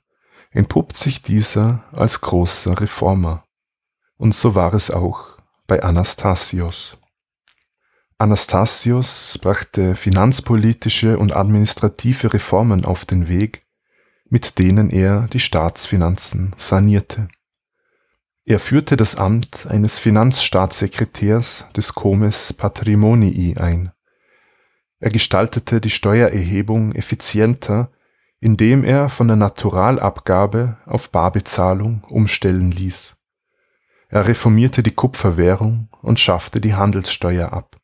[0.51, 3.45] entpuppt sich dieser als großer Reformer.
[4.17, 6.97] Und so war es auch bei Anastasios.
[8.17, 13.65] Anastasios brachte finanzpolitische und administrative Reformen auf den Weg,
[14.29, 17.27] mit denen er die Staatsfinanzen sanierte.
[18.45, 23.91] Er führte das Amt eines Finanzstaatssekretärs des Comes Patrimonii ein.
[24.99, 27.91] Er gestaltete die Steuererhebung effizienter
[28.39, 33.17] indem er von der Naturalabgabe auf Barbezahlung umstellen ließ.
[34.07, 37.77] Er reformierte die Kupferwährung und schaffte die Handelssteuer ab.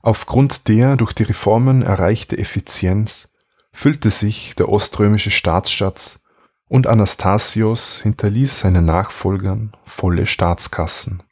[0.00, 3.32] Aufgrund der durch die Reformen erreichte Effizienz
[3.76, 6.20] füllte sich der oströmische Staatsschatz
[6.66, 11.22] und Anastasios hinterließ seinen Nachfolgern volle Staatskassen.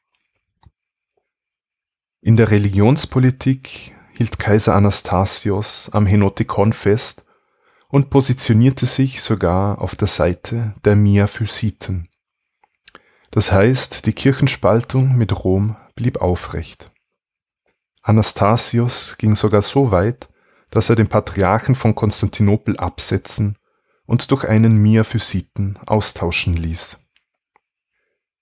[2.21, 7.25] In der Religionspolitik hielt Kaiser Anastasios am Henotikon fest
[7.89, 12.11] und positionierte sich sogar auf der Seite der Miaphysiten.
[13.31, 16.91] Das heißt, die Kirchenspaltung mit Rom blieb aufrecht.
[18.03, 20.29] Anastasios ging sogar so weit,
[20.75, 23.57] dass er den Patriarchen von Konstantinopel absetzen
[24.07, 26.99] und durch einen Miaphysiten austauschen ließ.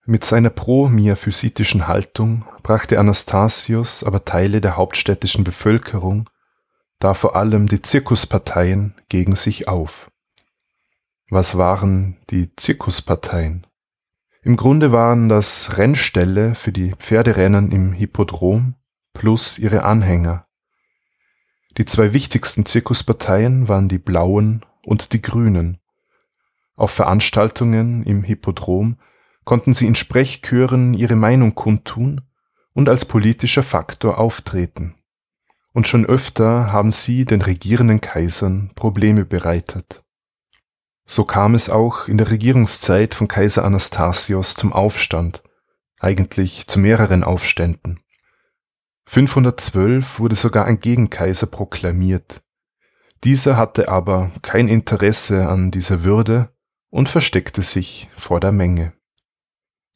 [0.04, 6.28] Mit seiner pro-miaphysitischen Haltung brachte Anastasios aber Teile der hauptstädtischen Bevölkerung,
[6.98, 10.10] da vor allem die Zirkusparteien, gegen sich auf.
[11.30, 13.66] Was waren die Zirkusparteien?
[14.42, 18.74] Im Grunde waren das Rennställe für die Pferderennen im Hippodrom
[19.14, 20.46] plus ihre Anhänger.
[21.78, 25.78] Die zwei wichtigsten Zirkusparteien waren die Blauen und die Grünen.
[26.76, 28.98] Auf Veranstaltungen im Hippodrom
[29.44, 32.20] konnten sie in Sprechchören ihre Meinung kundtun
[32.74, 34.94] und als politischer Faktor auftreten.
[35.72, 40.04] Und schon öfter haben sie den regierenden Kaisern Probleme bereitet.
[41.06, 45.42] So kam es auch in der Regierungszeit von Kaiser Anastasios zum Aufstand,
[45.98, 48.01] eigentlich zu mehreren Aufständen.
[49.06, 52.42] 512 wurde sogar ein Gegenkaiser proklamiert.
[53.24, 56.54] Dieser hatte aber kein Interesse an dieser Würde
[56.90, 58.92] und versteckte sich vor der Menge.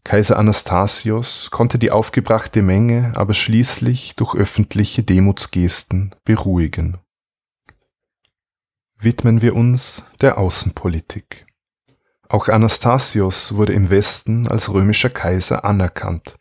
[0.05, 6.99] Kaiser Anastasios konnte die aufgebrachte Menge aber schließlich durch öffentliche Demutsgesten beruhigen.
[8.99, 11.47] Widmen wir uns der Außenpolitik.
[12.29, 16.37] Auch Anastasios wurde im Westen als römischer Kaiser anerkannt.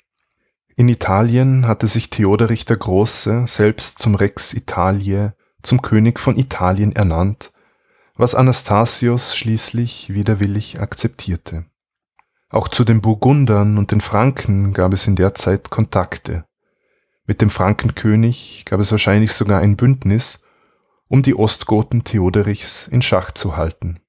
[0.78, 6.94] In Italien hatte sich Theoderich der Große selbst zum Rex Italiae, zum König von Italien
[6.94, 7.54] ernannt,
[8.16, 11.66] was Anastasios schließlich widerwillig akzeptierte.
[12.50, 16.46] Auch zu den Burgundern und den Franken gab es in der Zeit Kontakte.
[17.26, 20.44] Mit dem Frankenkönig gab es wahrscheinlich sogar ein Bündnis,
[21.08, 24.00] um die Ostgoten Theoderichs in Schach zu halten.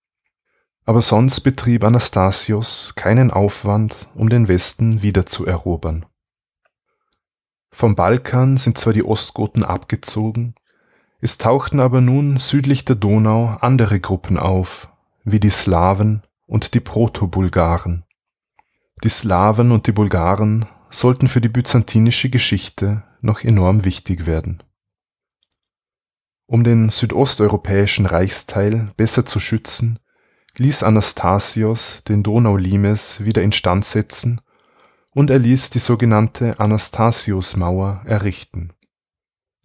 [0.84, 6.06] Aber sonst betrieb Anastasios keinen Aufwand, um den Westen wiederzuerobern.
[7.70, 10.54] Vom Balkan sind zwar die Ostgoten abgezogen,
[11.20, 14.88] es tauchten aber nun südlich der Donau andere Gruppen auf,
[15.24, 18.04] wie die Slawen und die Proto-Bulgaren.
[19.02, 24.62] Die Slawen und die Bulgaren sollten für die byzantinische Geschichte noch enorm wichtig werden.
[26.46, 29.98] Um den südosteuropäischen Reichsteil besser zu schützen,
[30.56, 34.40] ließ Anastasios den Donaulimes wieder instand setzen
[35.16, 38.74] und er ließ die sogenannte Anastasiusmauer errichten.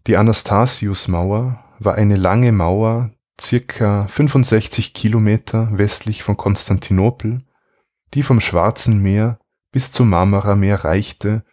[0.08, 7.42] Die Anastasiusmauer war eine lange Mauer circa 65 Kilometer westlich von Konstantinopel,
[8.14, 9.40] die vom Schwarzen Meer
[9.74, 11.44] bis zum Marmarameer reichte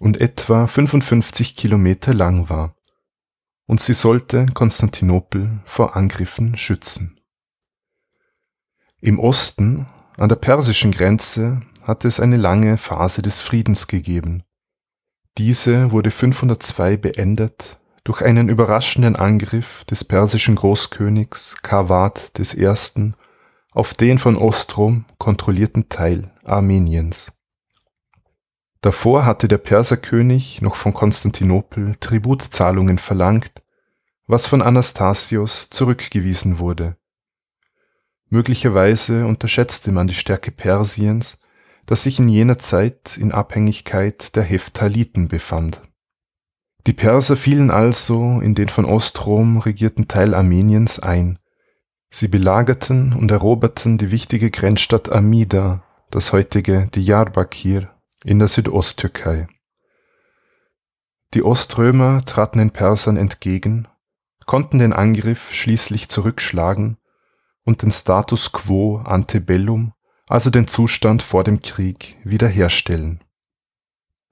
[0.00, 2.74] und etwa 55 Kilometer lang war,
[3.66, 7.20] und sie sollte Konstantinopel vor Angriffen schützen.
[9.02, 14.42] Im Osten, an der persischen Grenze, hatte es eine lange Phase des Friedens gegeben.
[15.38, 23.12] Diese wurde 502 beendet durch einen überraschenden Angriff des persischen Großkönigs Kawad I.
[23.72, 27.32] auf den von Ostrom kontrollierten Teil Armeniens.
[28.82, 33.62] Davor hatte der Perserkönig noch von Konstantinopel Tributzahlungen verlangt,
[34.26, 36.96] was von Anastasios zurückgewiesen wurde.
[38.28, 41.38] Möglicherweise unterschätzte man die Stärke Persiens
[41.86, 45.80] das sich in jener Zeit in Abhängigkeit der Heptaliten befand.
[46.86, 51.38] Die Perser fielen also in den von Ostrom regierten Teil Armeniens ein.
[52.10, 57.90] Sie belagerten und eroberten die wichtige Grenzstadt Amida, das heutige Diyarbakir,
[58.22, 59.48] in der Südosttürkei.
[61.32, 63.88] Die Oströmer traten den Persern entgegen,
[64.46, 66.98] konnten den Angriff schließlich zurückschlagen
[67.64, 69.94] und den Status quo ante bellum
[70.28, 73.20] also den Zustand vor dem Krieg, wiederherstellen.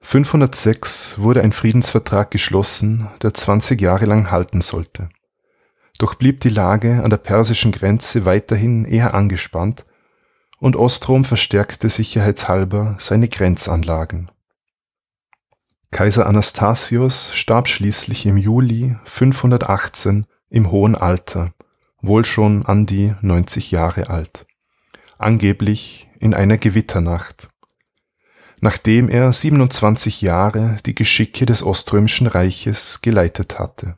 [0.01, 5.09] 506 wurde ein Friedensvertrag geschlossen, der 20 Jahre lang halten sollte.
[5.97, 9.85] Doch blieb die Lage an der persischen Grenze weiterhin eher angespannt
[10.59, 14.29] und Ostrom verstärkte sicherheitshalber seine Grenzanlagen.
[15.91, 21.53] Kaiser Anastasios starb schließlich im Juli 518 im hohen Alter,
[22.01, 24.47] wohl schon an die 90 Jahre alt
[25.23, 27.49] angeblich in einer Gewitternacht.
[28.61, 33.97] nachdem er 27 Jahre die Geschicke des Oströmischen Reiches geleitet hatte.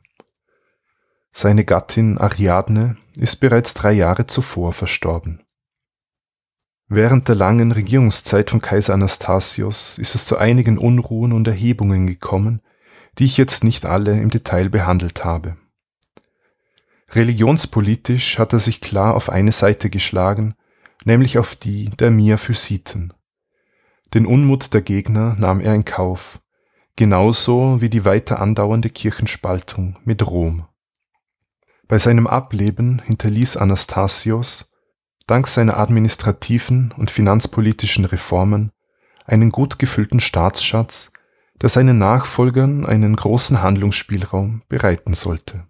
[1.30, 5.44] Seine Gattin Ariadne ist bereits drei Jahre zuvor verstorben.
[6.88, 12.60] Während der langen Regierungszeit von Kaiser Anastasios ist es zu einigen Unruhen und Erhebungen gekommen,
[13.18, 15.56] die ich jetzt nicht alle im Detail behandelt habe.
[17.10, 20.56] Religionspolitisch hat er sich klar auf eine Seite geschlagen,
[21.06, 23.14] nämlich auf die der Miaphysiten.
[24.12, 26.40] Den Unmut der Gegner nahm er in Kauf,
[26.96, 30.66] genauso wie die weiter andauernde Kirchenspaltung mit Rom.
[31.88, 34.70] Bei seinem Ableben hinterließ Anastasios,
[35.26, 38.72] dank seiner administrativen und finanzpolitischen Reformen,
[39.24, 41.12] einen gut gefüllten Staatsschatz,
[41.60, 45.66] der seinen Nachfolgern einen großen Handlungsspielraum bereiten sollte.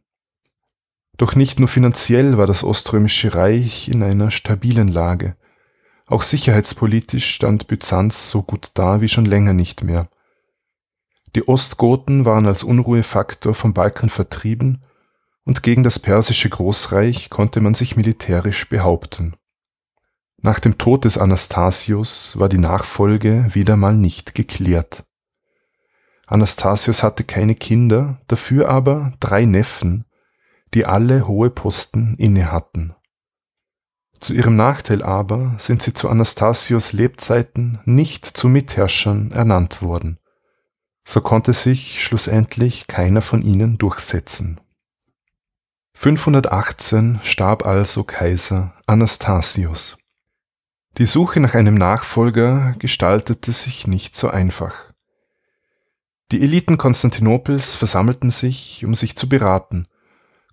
[1.17, 5.37] Doch nicht nur finanziell war das Oströmische Reich in einer stabilen Lage,
[6.09, 10.09] auch sicherheitspolitisch stand Byzanz so gut da wie schon länger nicht mehr.
[11.35, 14.83] Die Ostgoten waren als Unruhefaktor vom Balkan vertrieben
[15.45, 19.35] und gegen das persische Großreich konnte man sich militärisch behaupten.
[20.41, 25.05] Nach dem Tod des Anastasius war die Nachfolge wieder mal nicht geklärt.
[26.29, 30.06] Anastasius hatte keine Kinder, dafür aber drei Neffen,
[30.75, 32.95] die alle hohe Posten inne hatten.
[34.21, 40.19] Zu ihrem Nachteil aber sind sie zu Anastasios Lebzeiten nicht zu Mitherrschern ernannt worden.
[41.05, 44.61] So konnte sich schlussendlich keiner von ihnen durchsetzen.
[45.95, 49.97] 518 starb also Kaiser Anastasius.
[50.99, 54.93] Die Suche nach einem Nachfolger gestaltete sich nicht so einfach.
[56.33, 59.87] Die Eliten Konstantinopels versammelten sich, um sich zu beraten,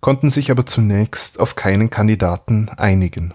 [0.04, 3.32] konnten sich aber zunächst auf keinen Kandidaten einigen.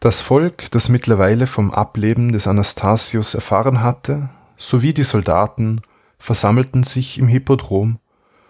[0.00, 5.82] Das Volk, das mittlerweile vom Ableben des Anastasius erfahren hatte, sowie die Soldaten
[6.18, 8.00] versammelten sich im Hippodrom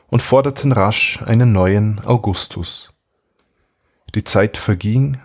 [0.07, 2.95] und forderten rasch einen neuen Augustus.
[4.15, 5.19] Die Zeit verging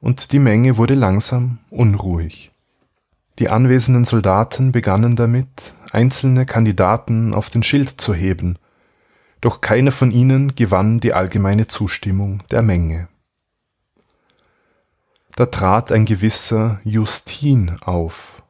[0.00, 2.52] und die Menge wurde langsam unruhig.
[3.40, 8.60] Die anwesenden Soldaten begannen damit, einzelne Kandidaten auf den Schild zu heben
[9.40, 13.08] doch keiner von ihnen gewann die allgemeine Zustimmung der Menge.
[15.36, 18.42] Da trat ein gewisser Justin auf.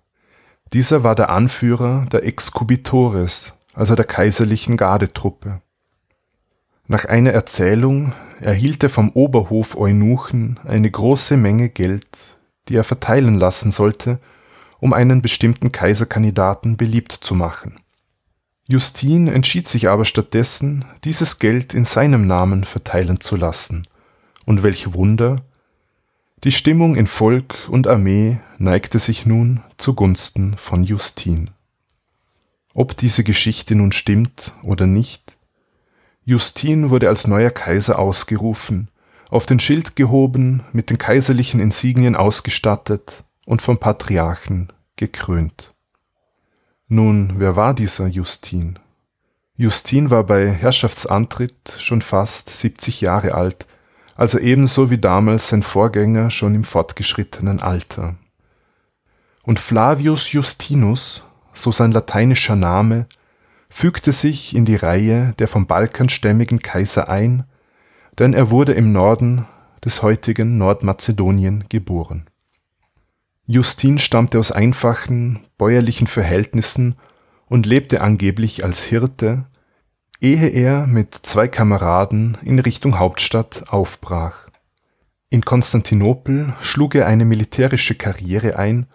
[0.72, 5.60] Dieser war der Anführer der Excubitores, also der kaiserlichen Gardetruppe.
[6.86, 12.38] Nach einer Erzählung erhielt er vom Oberhof Eunuchen eine große Menge Geld,
[12.68, 14.18] die er verteilen lassen sollte,
[14.80, 17.76] um einen bestimmten Kaiserkandidaten beliebt zu machen.
[18.70, 23.88] Justin entschied sich aber stattdessen, dieses Geld in seinem Namen verteilen zu lassen.
[24.46, 25.42] Und welch Wunder!
[26.44, 31.50] Die Stimmung in Volk und Armee neigte sich nun zugunsten von Justin.
[32.72, 35.36] Ob diese Geschichte nun stimmt oder nicht,
[36.24, 38.86] Justin wurde als neuer Kaiser ausgerufen,
[39.30, 45.74] auf den Schild gehoben, mit den kaiserlichen Insignien ausgestattet und vom Patriarchen gekrönt.
[46.92, 48.76] Nun, wer war dieser Justin?
[49.56, 53.68] Justin war bei Herrschaftsantritt schon fast 70 Jahre alt,
[54.16, 58.16] also ebenso wie damals sein Vorgänger schon im fortgeschrittenen Alter.
[59.44, 61.22] Und Flavius Justinus,
[61.52, 63.06] so sein lateinischer Name,
[63.68, 67.44] fügte sich in die Reihe der vom Balkan stämmigen Kaiser ein,
[68.18, 69.46] denn er wurde im Norden
[69.84, 72.29] des heutigen Nordmazedonien geboren.
[73.52, 76.94] Justin stammte aus einfachen bäuerlichen Verhältnissen
[77.48, 79.44] und lebte angeblich als Hirte,
[80.20, 84.46] ehe er mit zwei Kameraden in Richtung Hauptstadt aufbrach.
[85.30, 88.86] In Konstantinopel schlug er eine militärische Karriere ein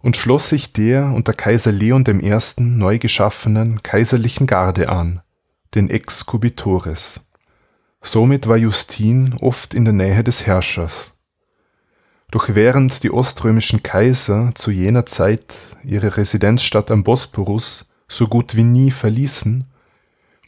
[0.00, 2.38] und schloss sich der unter Kaiser Leon I.
[2.58, 5.22] neu geschaffenen kaiserlichen Garde an,
[5.74, 7.20] den Excubitores.
[8.00, 11.13] Somit war Justin oft in der Nähe des Herrschers
[12.30, 15.44] doch während die oströmischen Kaiser zu jener Zeit
[15.84, 19.66] ihre Residenzstadt am Bosporus so gut wie nie verließen,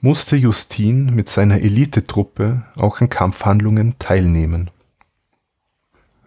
[0.00, 4.70] musste Justin mit seiner Elitetruppe auch an Kampfhandlungen teilnehmen.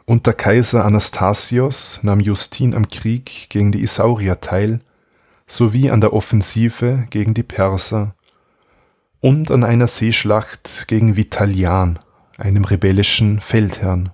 [0.05, 4.79] Unter Kaiser Anastasios nahm Justin am Krieg gegen die Isaurier teil,
[5.45, 8.15] sowie an der Offensive gegen die Perser
[9.19, 11.99] und an einer Seeschlacht gegen Vitalian,
[12.37, 14.11] einem rebellischen Feldherrn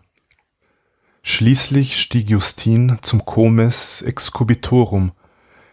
[1.27, 5.11] Schließlich stieg Justin zum Comes excubitorum,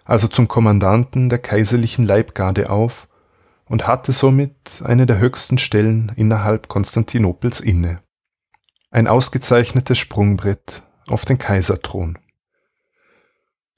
[0.02, 3.06] also zum Kommandanten der kaiserlichen Leibgarde auf
[3.66, 8.00] und hatte somit eine der höchsten Stellen innerhalb Konstantinopels inne.
[8.90, 12.16] Ein ausgezeichnetes Sprungbrett auf den Kaiserthron.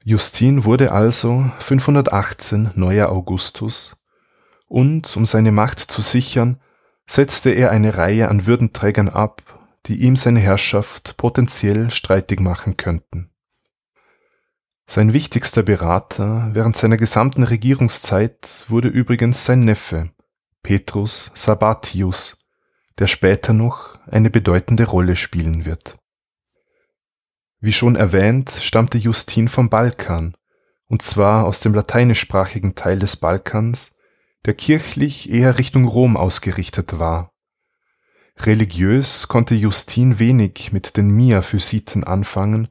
[0.05, 3.97] Justin wurde also 518 neuer Augustus
[4.68, 6.61] und, um seine Macht zu sichern,
[7.05, 13.30] setzte er eine Reihe an Würdenträgern ab, die ihm seine Herrschaft potenziell streitig machen könnten.
[14.87, 20.11] Sein wichtigster Berater während seiner gesamten Regierungszeit wurde übrigens sein Neffe,
[20.62, 22.39] Petrus Sabatius,
[22.99, 25.97] der später noch eine bedeutende Rolle spielen wird.
[27.61, 30.37] Wie schon erwähnt, stammte Justin vom Balkan,
[30.87, 33.93] und zwar aus dem lateinischsprachigen Teil des Balkans,
[34.45, 37.34] der kirchlich eher Richtung Rom ausgerichtet war.
[38.41, 42.68] Religiös konnte Justin wenig mit den Miaphysiten anfangen,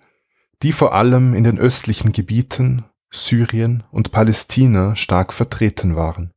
[0.62, 6.32] die vor allem in den östlichen Gebieten, Syrien und Palästina stark vertreten waren.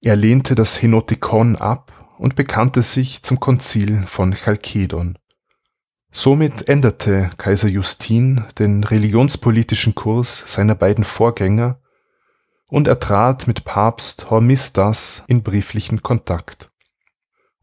[0.00, 5.18] Er lehnte das Henotikon ab und bekannte sich zum Konzil von Chalkedon.
[6.10, 11.80] Somit änderte Kaiser Justin den religionspolitischen Kurs seiner beiden Vorgänger
[12.68, 16.71] und er trat mit Papst Hormisdas in brieflichen Kontakt.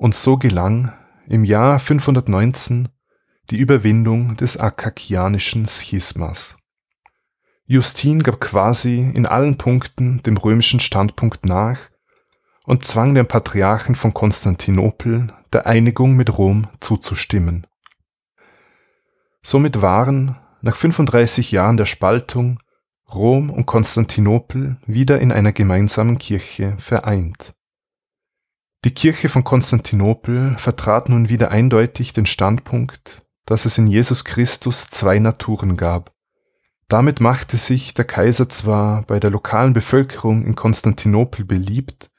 [0.02, 0.94] Und so gelang
[1.28, 2.88] im Jahr 519
[3.50, 6.56] die Überwindung des akakianischen Schismas.
[7.66, 11.78] Justin gab quasi in allen Punkten dem römischen Standpunkt nach
[12.64, 17.68] und zwang den Patriarchen von Konstantinopel der Einigung mit Rom zuzustimmen.
[19.42, 22.60] Somit waren, nach 35 Jahren der Spaltung,
[23.14, 27.54] Rom und Konstantinopel wieder in einer gemeinsamen Kirche vereint.
[28.86, 34.88] Die Kirche von Konstantinopel vertrat nun wieder eindeutig den Standpunkt, dass es in Jesus Christus
[34.90, 36.14] zwei Naturen gab.
[36.88, 42.10] Damit machte sich der Kaiser zwar bei der lokalen Bevölkerung in Konstantinopel beliebt,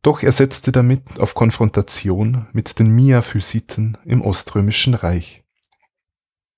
[0.00, 5.44] doch er setzte damit auf Konfrontation mit den Miaphysiten im Oströmischen Reich.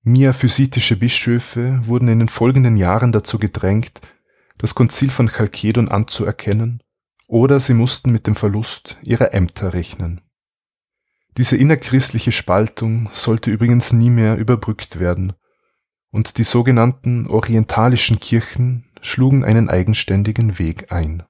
[0.03, 4.01] Miaphysitische Bischöfe wurden in den folgenden Jahren dazu gedrängt,
[4.59, 6.83] das Konzil von Chalkedon anzuerkennen,
[7.31, 10.21] oder sie mussten mit dem Verlust ihrer Ämter rechnen.
[11.37, 15.35] Diese innerchristliche Spaltung sollte übrigens nie mehr überbrückt werden,
[16.11, 21.23] und die sogenannten orientalischen Kirchen schlugen einen eigenständigen Weg ein.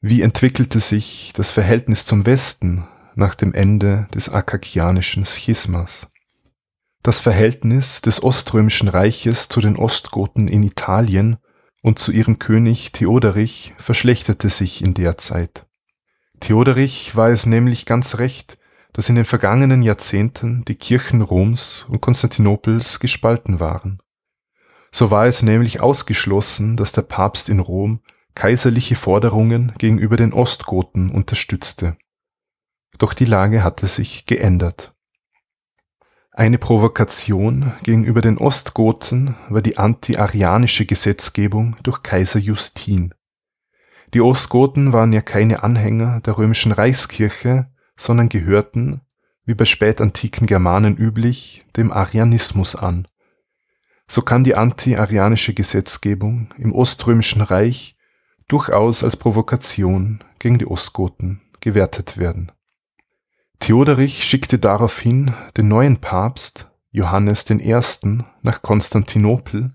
[0.00, 6.10] Wie entwickelte sich das Verhältnis zum Westen nach dem Ende des akakianischen Schismas?
[7.02, 11.36] Das Verhältnis des Oströmischen Reiches zu den Ostgoten in Italien
[11.82, 15.66] und zu ihrem König Theoderich verschlechterte sich in der Zeit.
[16.40, 18.58] Theoderich war es nämlich ganz recht,
[18.92, 24.00] dass in den vergangenen Jahrzehnten die Kirchen Roms und Konstantinopels gespalten waren.
[24.92, 28.00] So war es nämlich ausgeschlossen, dass der Papst in Rom
[28.34, 31.96] kaiserliche Forderungen gegenüber den Ostgoten unterstützte.
[32.98, 34.94] Doch die Lage hatte sich geändert.
[36.40, 43.12] Eine Provokation gegenüber den Ostgoten war die anti-arianische Gesetzgebung durch Kaiser Justin.
[44.14, 49.02] Die Ostgoten waren ja keine Anhänger der römischen Reichskirche, sondern gehörten,
[49.44, 53.06] wie bei spätantiken Germanen üblich, dem Arianismus an.
[54.08, 57.98] So kann die anti-arianische Gesetzgebung im Oströmischen Reich
[58.48, 62.50] durchaus als Provokation gegen die Ostgoten gewertet werden
[63.60, 67.76] Theoderich schickte daraufhin den neuen Papst Johannes I.
[68.42, 69.74] nach Konstantinopel,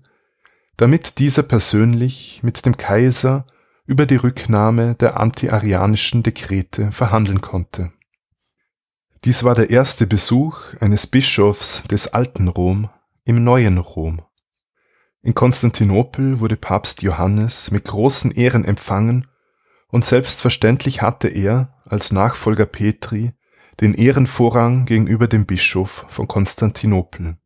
[0.76, 3.46] damit dieser persönlich mit dem Kaiser
[3.86, 7.92] über die Rücknahme der antiarianischen Dekrete verhandeln konnte.
[9.24, 12.90] Dies war der erste Besuch eines Bischofs des alten Rom
[13.24, 14.20] im neuen Rom.
[15.22, 19.26] In Konstantinopel wurde Papst Johannes mit großen Ehren empfangen
[19.88, 23.32] und selbstverständlich hatte er als Nachfolger Petri
[23.80, 27.36] den Ehrenvorrang gegenüber dem Bischof von Konstantinopel.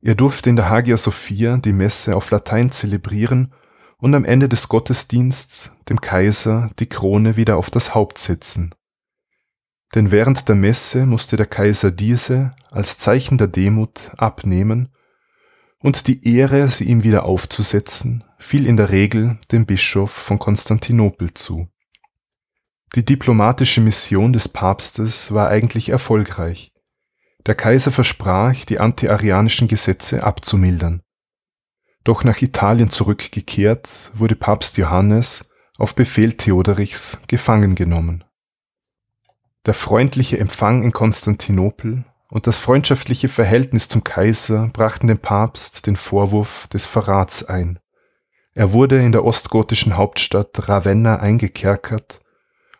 [0.00, 3.52] Er durfte in der Hagia Sophia die Messe auf Latein zelebrieren
[3.98, 8.74] und am Ende des Gottesdiensts dem Kaiser die Krone wieder auf das Haupt setzen.
[9.94, 14.90] Denn während der Messe musste der Kaiser diese als Zeichen der Demut abnehmen,
[15.80, 21.34] und die Ehre, sie ihm wieder aufzusetzen, fiel in der Regel dem Bischof von Konstantinopel
[21.34, 21.68] zu.
[22.94, 26.72] Die diplomatische Mission des Papstes war eigentlich erfolgreich.
[27.46, 31.02] Der Kaiser versprach, die antiarianischen Gesetze abzumildern.
[32.04, 38.24] Doch nach Italien zurückgekehrt, wurde Papst Johannes auf Befehl Theoderichs gefangen genommen.
[39.66, 45.96] Der freundliche Empfang in Konstantinopel und das freundschaftliche Verhältnis zum Kaiser brachten dem Papst den
[45.96, 47.78] Vorwurf des Verrats ein.
[48.54, 52.20] Er wurde in der ostgotischen Hauptstadt Ravenna eingekerkert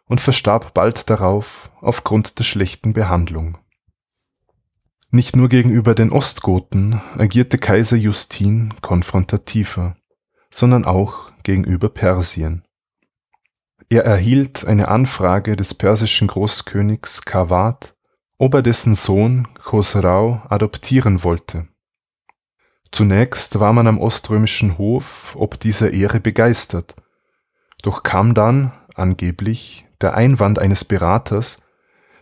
[0.08, 3.58] und verstarb bald darauf aufgrund der schlechten Behandlung.
[5.10, 9.96] Nicht nur gegenüber den Ostgoten agierte Kaiser Justin konfrontativer,
[10.50, 12.64] sondern auch gegenüber Persien.
[13.88, 17.96] Er erhielt eine Anfrage des persischen Großkönigs Kawad,
[18.36, 21.68] ob er dessen Sohn Khosrau adoptieren wollte.
[22.92, 26.96] Zunächst war man am oströmischen Hof ob dieser Ehre begeistert,
[27.82, 31.62] doch kam dann, angeblich, der Einwand eines Beraters,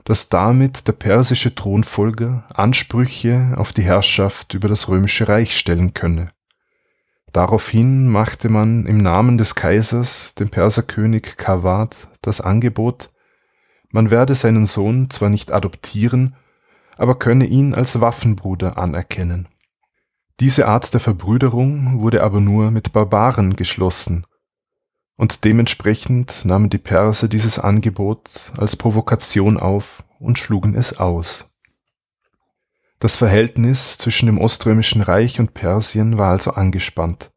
[0.05, 6.31] dass damit der persische Thronfolger Ansprüche auf die Herrschaft über das römische Reich stellen könne.
[7.33, 13.11] Daraufhin machte man im Namen des Kaisers dem Perserkönig Kawad das Angebot,
[13.91, 16.37] man werde seinen Sohn zwar nicht adoptieren,
[16.97, 19.49] aber könne ihn als Waffenbruder anerkennen.
[20.41, 24.27] Diese Art der Verbrüderung wurde aber nur mit Barbaren geschlossen,
[25.17, 31.47] und dementsprechend nahmen die Perser dieses Angebot als Provokation auf und schlugen es aus.
[32.99, 37.31] Das Verhältnis zwischen dem Oströmischen Reich und Persien war also angespannt.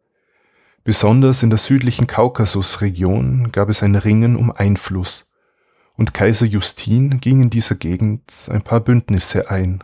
[0.84, 5.30] Besonders in der südlichen Kaukasusregion gab es ein Ringen um Einfluss,
[5.96, 9.84] und Kaiser Justin ging in dieser Gegend ein paar Bündnisse ein.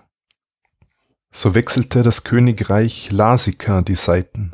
[1.29, 4.53] So wechselte das Königreich Lasika die Seiten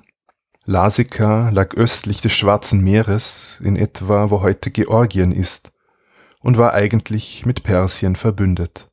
[0.65, 5.73] Lasika lag östlich des Schwarzen Meeres, in etwa wo heute Georgien ist,
[6.39, 8.89] und war eigentlich mit Persien verbündet.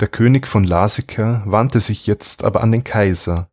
[0.00, 3.50] Der König von Lasika wandte sich jetzt aber an den Kaiser.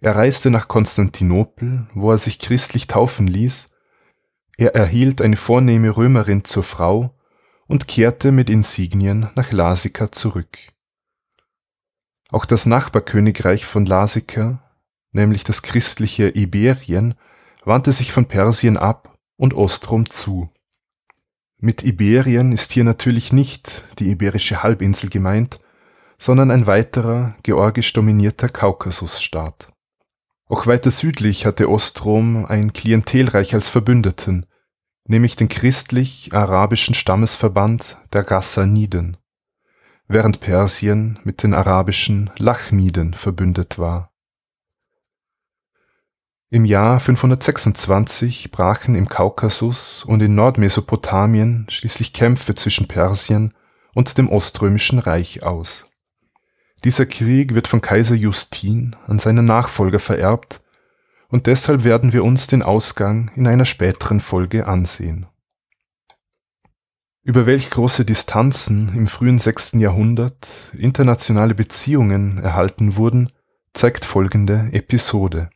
[0.00, 3.68] Er reiste nach Konstantinopel, wo er sich christlich taufen ließ,
[4.56, 7.16] er erhielt eine vornehme Römerin zur Frau
[7.68, 10.58] und kehrte mit Insignien nach Lasika zurück.
[12.30, 14.67] Auch das Nachbarkönigreich von Lasika,
[15.12, 17.14] nämlich das christliche Iberien,
[17.64, 20.50] wandte sich von Persien ab und Ostrom zu.
[21.60, 25.60] Mit Iberien ist hier natürlich nicht die iberische Halbinsel gemeint,
[26.18, 29.72] sondern ein weiterer, georgisch dominierter Kaukasusstaat.
[30.46, 34.46] Auch weiter südlich hatte Ostrom ein Klientelreich als Verbündeten,
[35.04, 39.16] nämlich den christlich-arabischen Stammesverband der Ghassaniden,
[40.06, 44.12] während Persien mit den arabischen Lachmiden verbündet war.
[46.50, 53.52] Im Jahr 526 brachen im Kaukasus und in Nordmesopotamien schließlich Kämpfe zwischen Persien
[53.92, 55.84] und dem Oströmischen Reich aus.
[56.84, 60.62] Dieser Krieg wird von Kaiser Justin an seinen Nachfolger vererbt,
[61.28, 65.26] und deshalb werden wir uns den Ausgang in einer späteren Folge ansehen.
[67.22, 69.72] Über welch große Distanzen im frühen 6.
[69.72, 73.28] Jahrhundert internationale Beziehungen erhalten wurden,
[73.74, 75.50] zeigt folgende Episode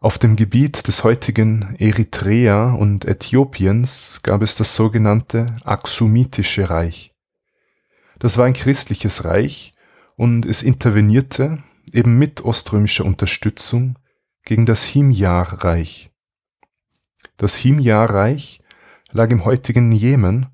[0.00, 7.14] auf dem Gebiet des heutigen Eritrea und Äthiopiens gab es das sogenannte Aksumitische Reich.
[8.18, 9.74] Das war ein christliches Reich
[10.16, 13.98] und es intervenierte, eben mit oströmischer Unterstützung,
[14.44, 16.10] gegen das Himyar-Reich.
[17.36, 18.62] Das Himyar-Reich
[19.12, 20.46] lag im heutigen Jemen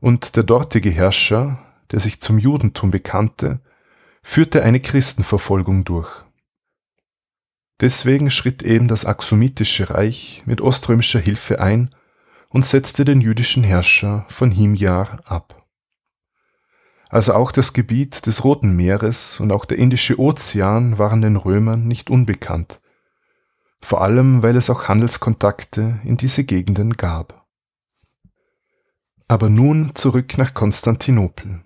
[0.00, 1.58] und der dortige Herrscher,
[1.90, 3.60] der sich zum Judentum bekannte,
[4.22, 6.25] führte eine Christenverfolgung durch.
[7.80, 11.94] Deswegen schritt eben das Aksumitische Reich mit oströmischer Hilfe ein
[12.48, 15.66] und setzte den jüdischen Herrscher von Himyar ab.
[17.08, 21.86] Also auch das Gebiet des Roten Meeres und auch der Indische Ozean waren den Römern
[21.86, 22.80] nicht unbekannt,
[23.80, 27.46] vor allem weil es auch Handelskontakte in diese Gegenden gab.
[29.28, 31.62] Aber nun zurück nach Konstantinopel.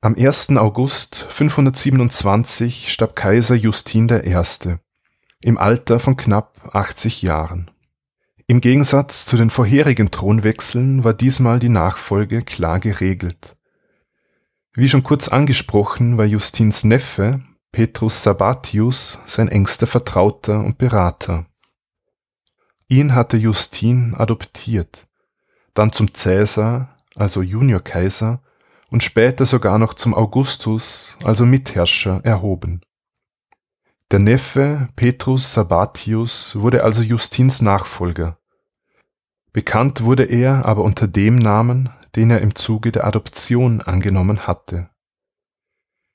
[0.00, 0.50] Am 1.
[0.56, 4.34] August 527 starb Kaiser Justin I
[5.42, 7.70] im Alter von knapp 80 Jahren.
[8.46, 13.56] Im Gegensatz zu den vorherigen Thronwechseln war diesmal die Nachfolge klar geregelt.
[14.72, 21.46] Wie schon kurz angesprochen, war Justins Neffe, Petrus Sabatius, sein engster Vertrauter und Berater.
[22.88, 25.06] Ihn hatte Justin adoptiert,
[25.74, 28.40] dann zum Cäsar, also Juniorkaiser,
[28.90, 32.80] und später sogar noch zum Augustus, also Mitherrscher, erhoben.
[34.10, 38.38] Der Neffe Petrus Sabatius wurde also Justins Nachfolger.
[39.52, 44.88] Bekannt wurde er aber unter dem Namen, den er im Zuge der Adoption angenommen hatte.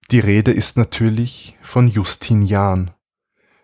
[0.09, 2.89] Die Rede ist natürlich von Justinian,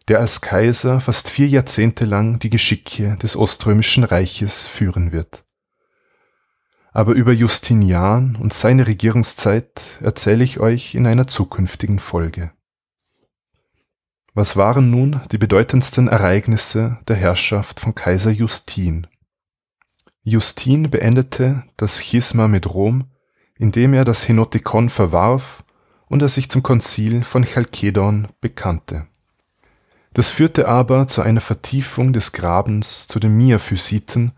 [0.08, 5.44] der als Kaiser fast vier Jahrzehnte lang die Geschicke des Oströmischen Reiches führen wird.
[6.92, 12.52] Aber über Justinian und seine Regierungszeit erzähle ich euch in einer zukünftigen Folge.
[14.40, 19.06] Was waren nun die bedeutendsten Ereignisse der Herrschaft von Kaiser Justin?
[20.24, 23.12] Justin beendete das Schisma mit Rom,
[23.58, 25.66] indem er das Henotikon verwarf
[26.08, 29.08] und er sich zum Konzil von Chalkedon bekannte.
[30.14, 34.32] Das führte aber zu einer Vertiefung des Grabens zu den Miaphysiten,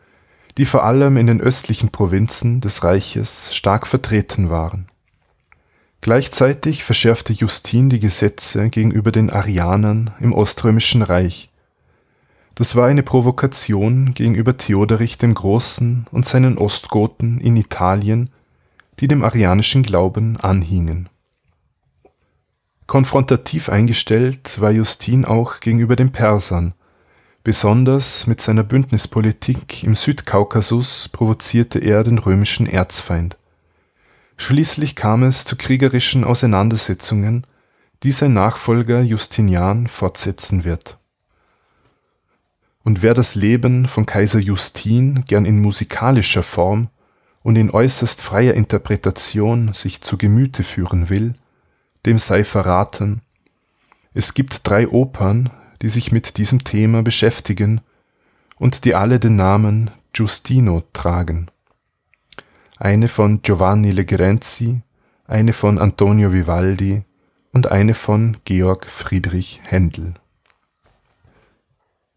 [0.58, 4.91] die vor allem in den östlichen Provinzen des Reiches stark vertreten waren.
[6.02, 11.50] Gleichzeitig verschärfte Justin die Gesetze gegenüber den Arianern im Oströmischen Reich.
[12.56, 18.30] Das war eine Provokation gegenüber Theoderich dem Großen und seinen Ostgoten in Italien,
[19.00, 21.08] die dem arianischen Glauben anhingen
[22.92, 26.74] Konfrontativ eingestellt war Justin auch gegenüber den Persern,
[27.42, 33.38] besonders mit seiner Bündnispolitik im Südkaukasus provozierte er den römischen Erzfeind.
[34.42, 37.46] Schließlich kam es zu kriegerischen Auseinandersetzungen,
[38.02, 40.98] die sein Nachfolger Justinian fortsetzen wird.
[42.84, 46.90] Und wer das Leben von Kaiser Justin gern in musikalischer Form
[47.44, 51.36] und in äußerst freier Interpretation sich zu Gemüte führen will
[52.08, 53.22] dem sei verraten,
[54.16, 55.52] es gibt drei Opern,
[55.84, 57.82] die sich mit diesem Thema beschäftigen
[58.58, 61.52] und die alle den Namen Giustino tragen.
[62.82, 64.82] Eine von Giovanni Legrenzi,
[65.28, 67.04] eine von Antonio Vivaldi
[67.54, 70.16] und eine von Georg Friedrich Händel.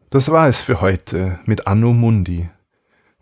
[0.08, 2.48] Das war es für heute mit Anno Mundi.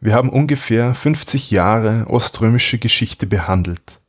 [0.01, 4.03] Wir haben ungefähr 50 Jahre oströmische Geschichte behandelt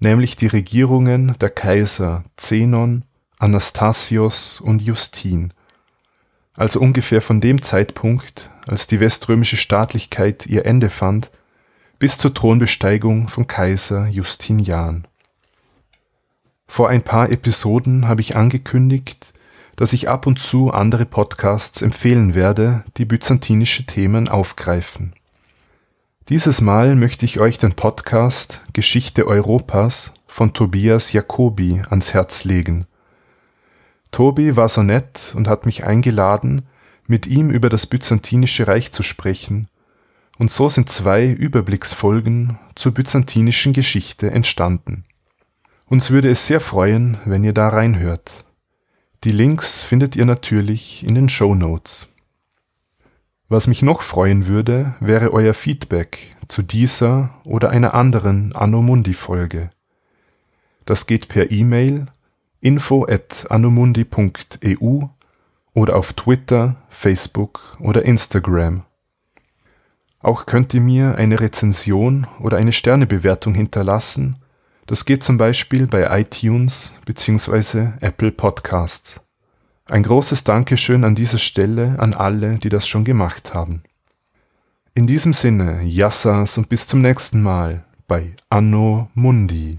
[0.00, 3.04] nämlich die Regierungen der Kaiser Zenon,
[3.38, 5.52] Anastasios und Justin,
[6.54, 11.30] also ungefähr von dem Zeitpunkt, als die weströmische Staatlichkeit ihr Ende fand,
[12.00, 15.06] bis zur Thronbesteigung von Kaiser Justinian.
[16.66, 19.34] Vor ein paar Episoden habe ich angekündigt,
[19.76, 25.12] dass ich ab und zu andere Podcasts empfehlen werde, die byzantinische Themen aufgreifen.
[26.30, 32.86] Dieses Mal möchte ich euch den Podcast Geschichte Europas von Tobias Jacobi ans Herz legen.
[34.10, 36.62] Tobi war so nett und hat mich eingeladen,
[37.06, 39.68] mit ihm über das Byzantinische Reich zu sprechen,
[40.40, 45.04] und so sind zwei Überblicksfolgen zur byzantinischen Geschichte entstanden.
[45.86, 48.46] Uns würde es sehr freuen, wenn ihr da reinhört.
[49.22, 52.06] Die Links findet ihr natürlich in den Show Notes.
[53.50, 59.68] Was mich noch freuen würde, wäre euer Feedback zu dieser oder einer anderen Anomundi-Folge.
[60.86, 62.06] Das geht per E-Mail
[62.62, 65.00] info at anomundi.eu
[65.74, 68.84] oder auf Twitter, Facebook oder Instagram.
[70.20, 74.36] Auch könnt ihr mir eine Rezension oder eine Sternebewertung hinterlassen.
[74.86, 77.92] Das geht zum Beispiel bei iTunes bzw.
[78.00, 79.20] Apple Podcasts.
[79.86, 83.82] Ein großes Dankeschön an dieser Stelle an alle, die das schon gemacht haben.
[84.94, 89.78] In diesem Sinne, Yassas und bis zum nächsten Mal bei Anno Mundi.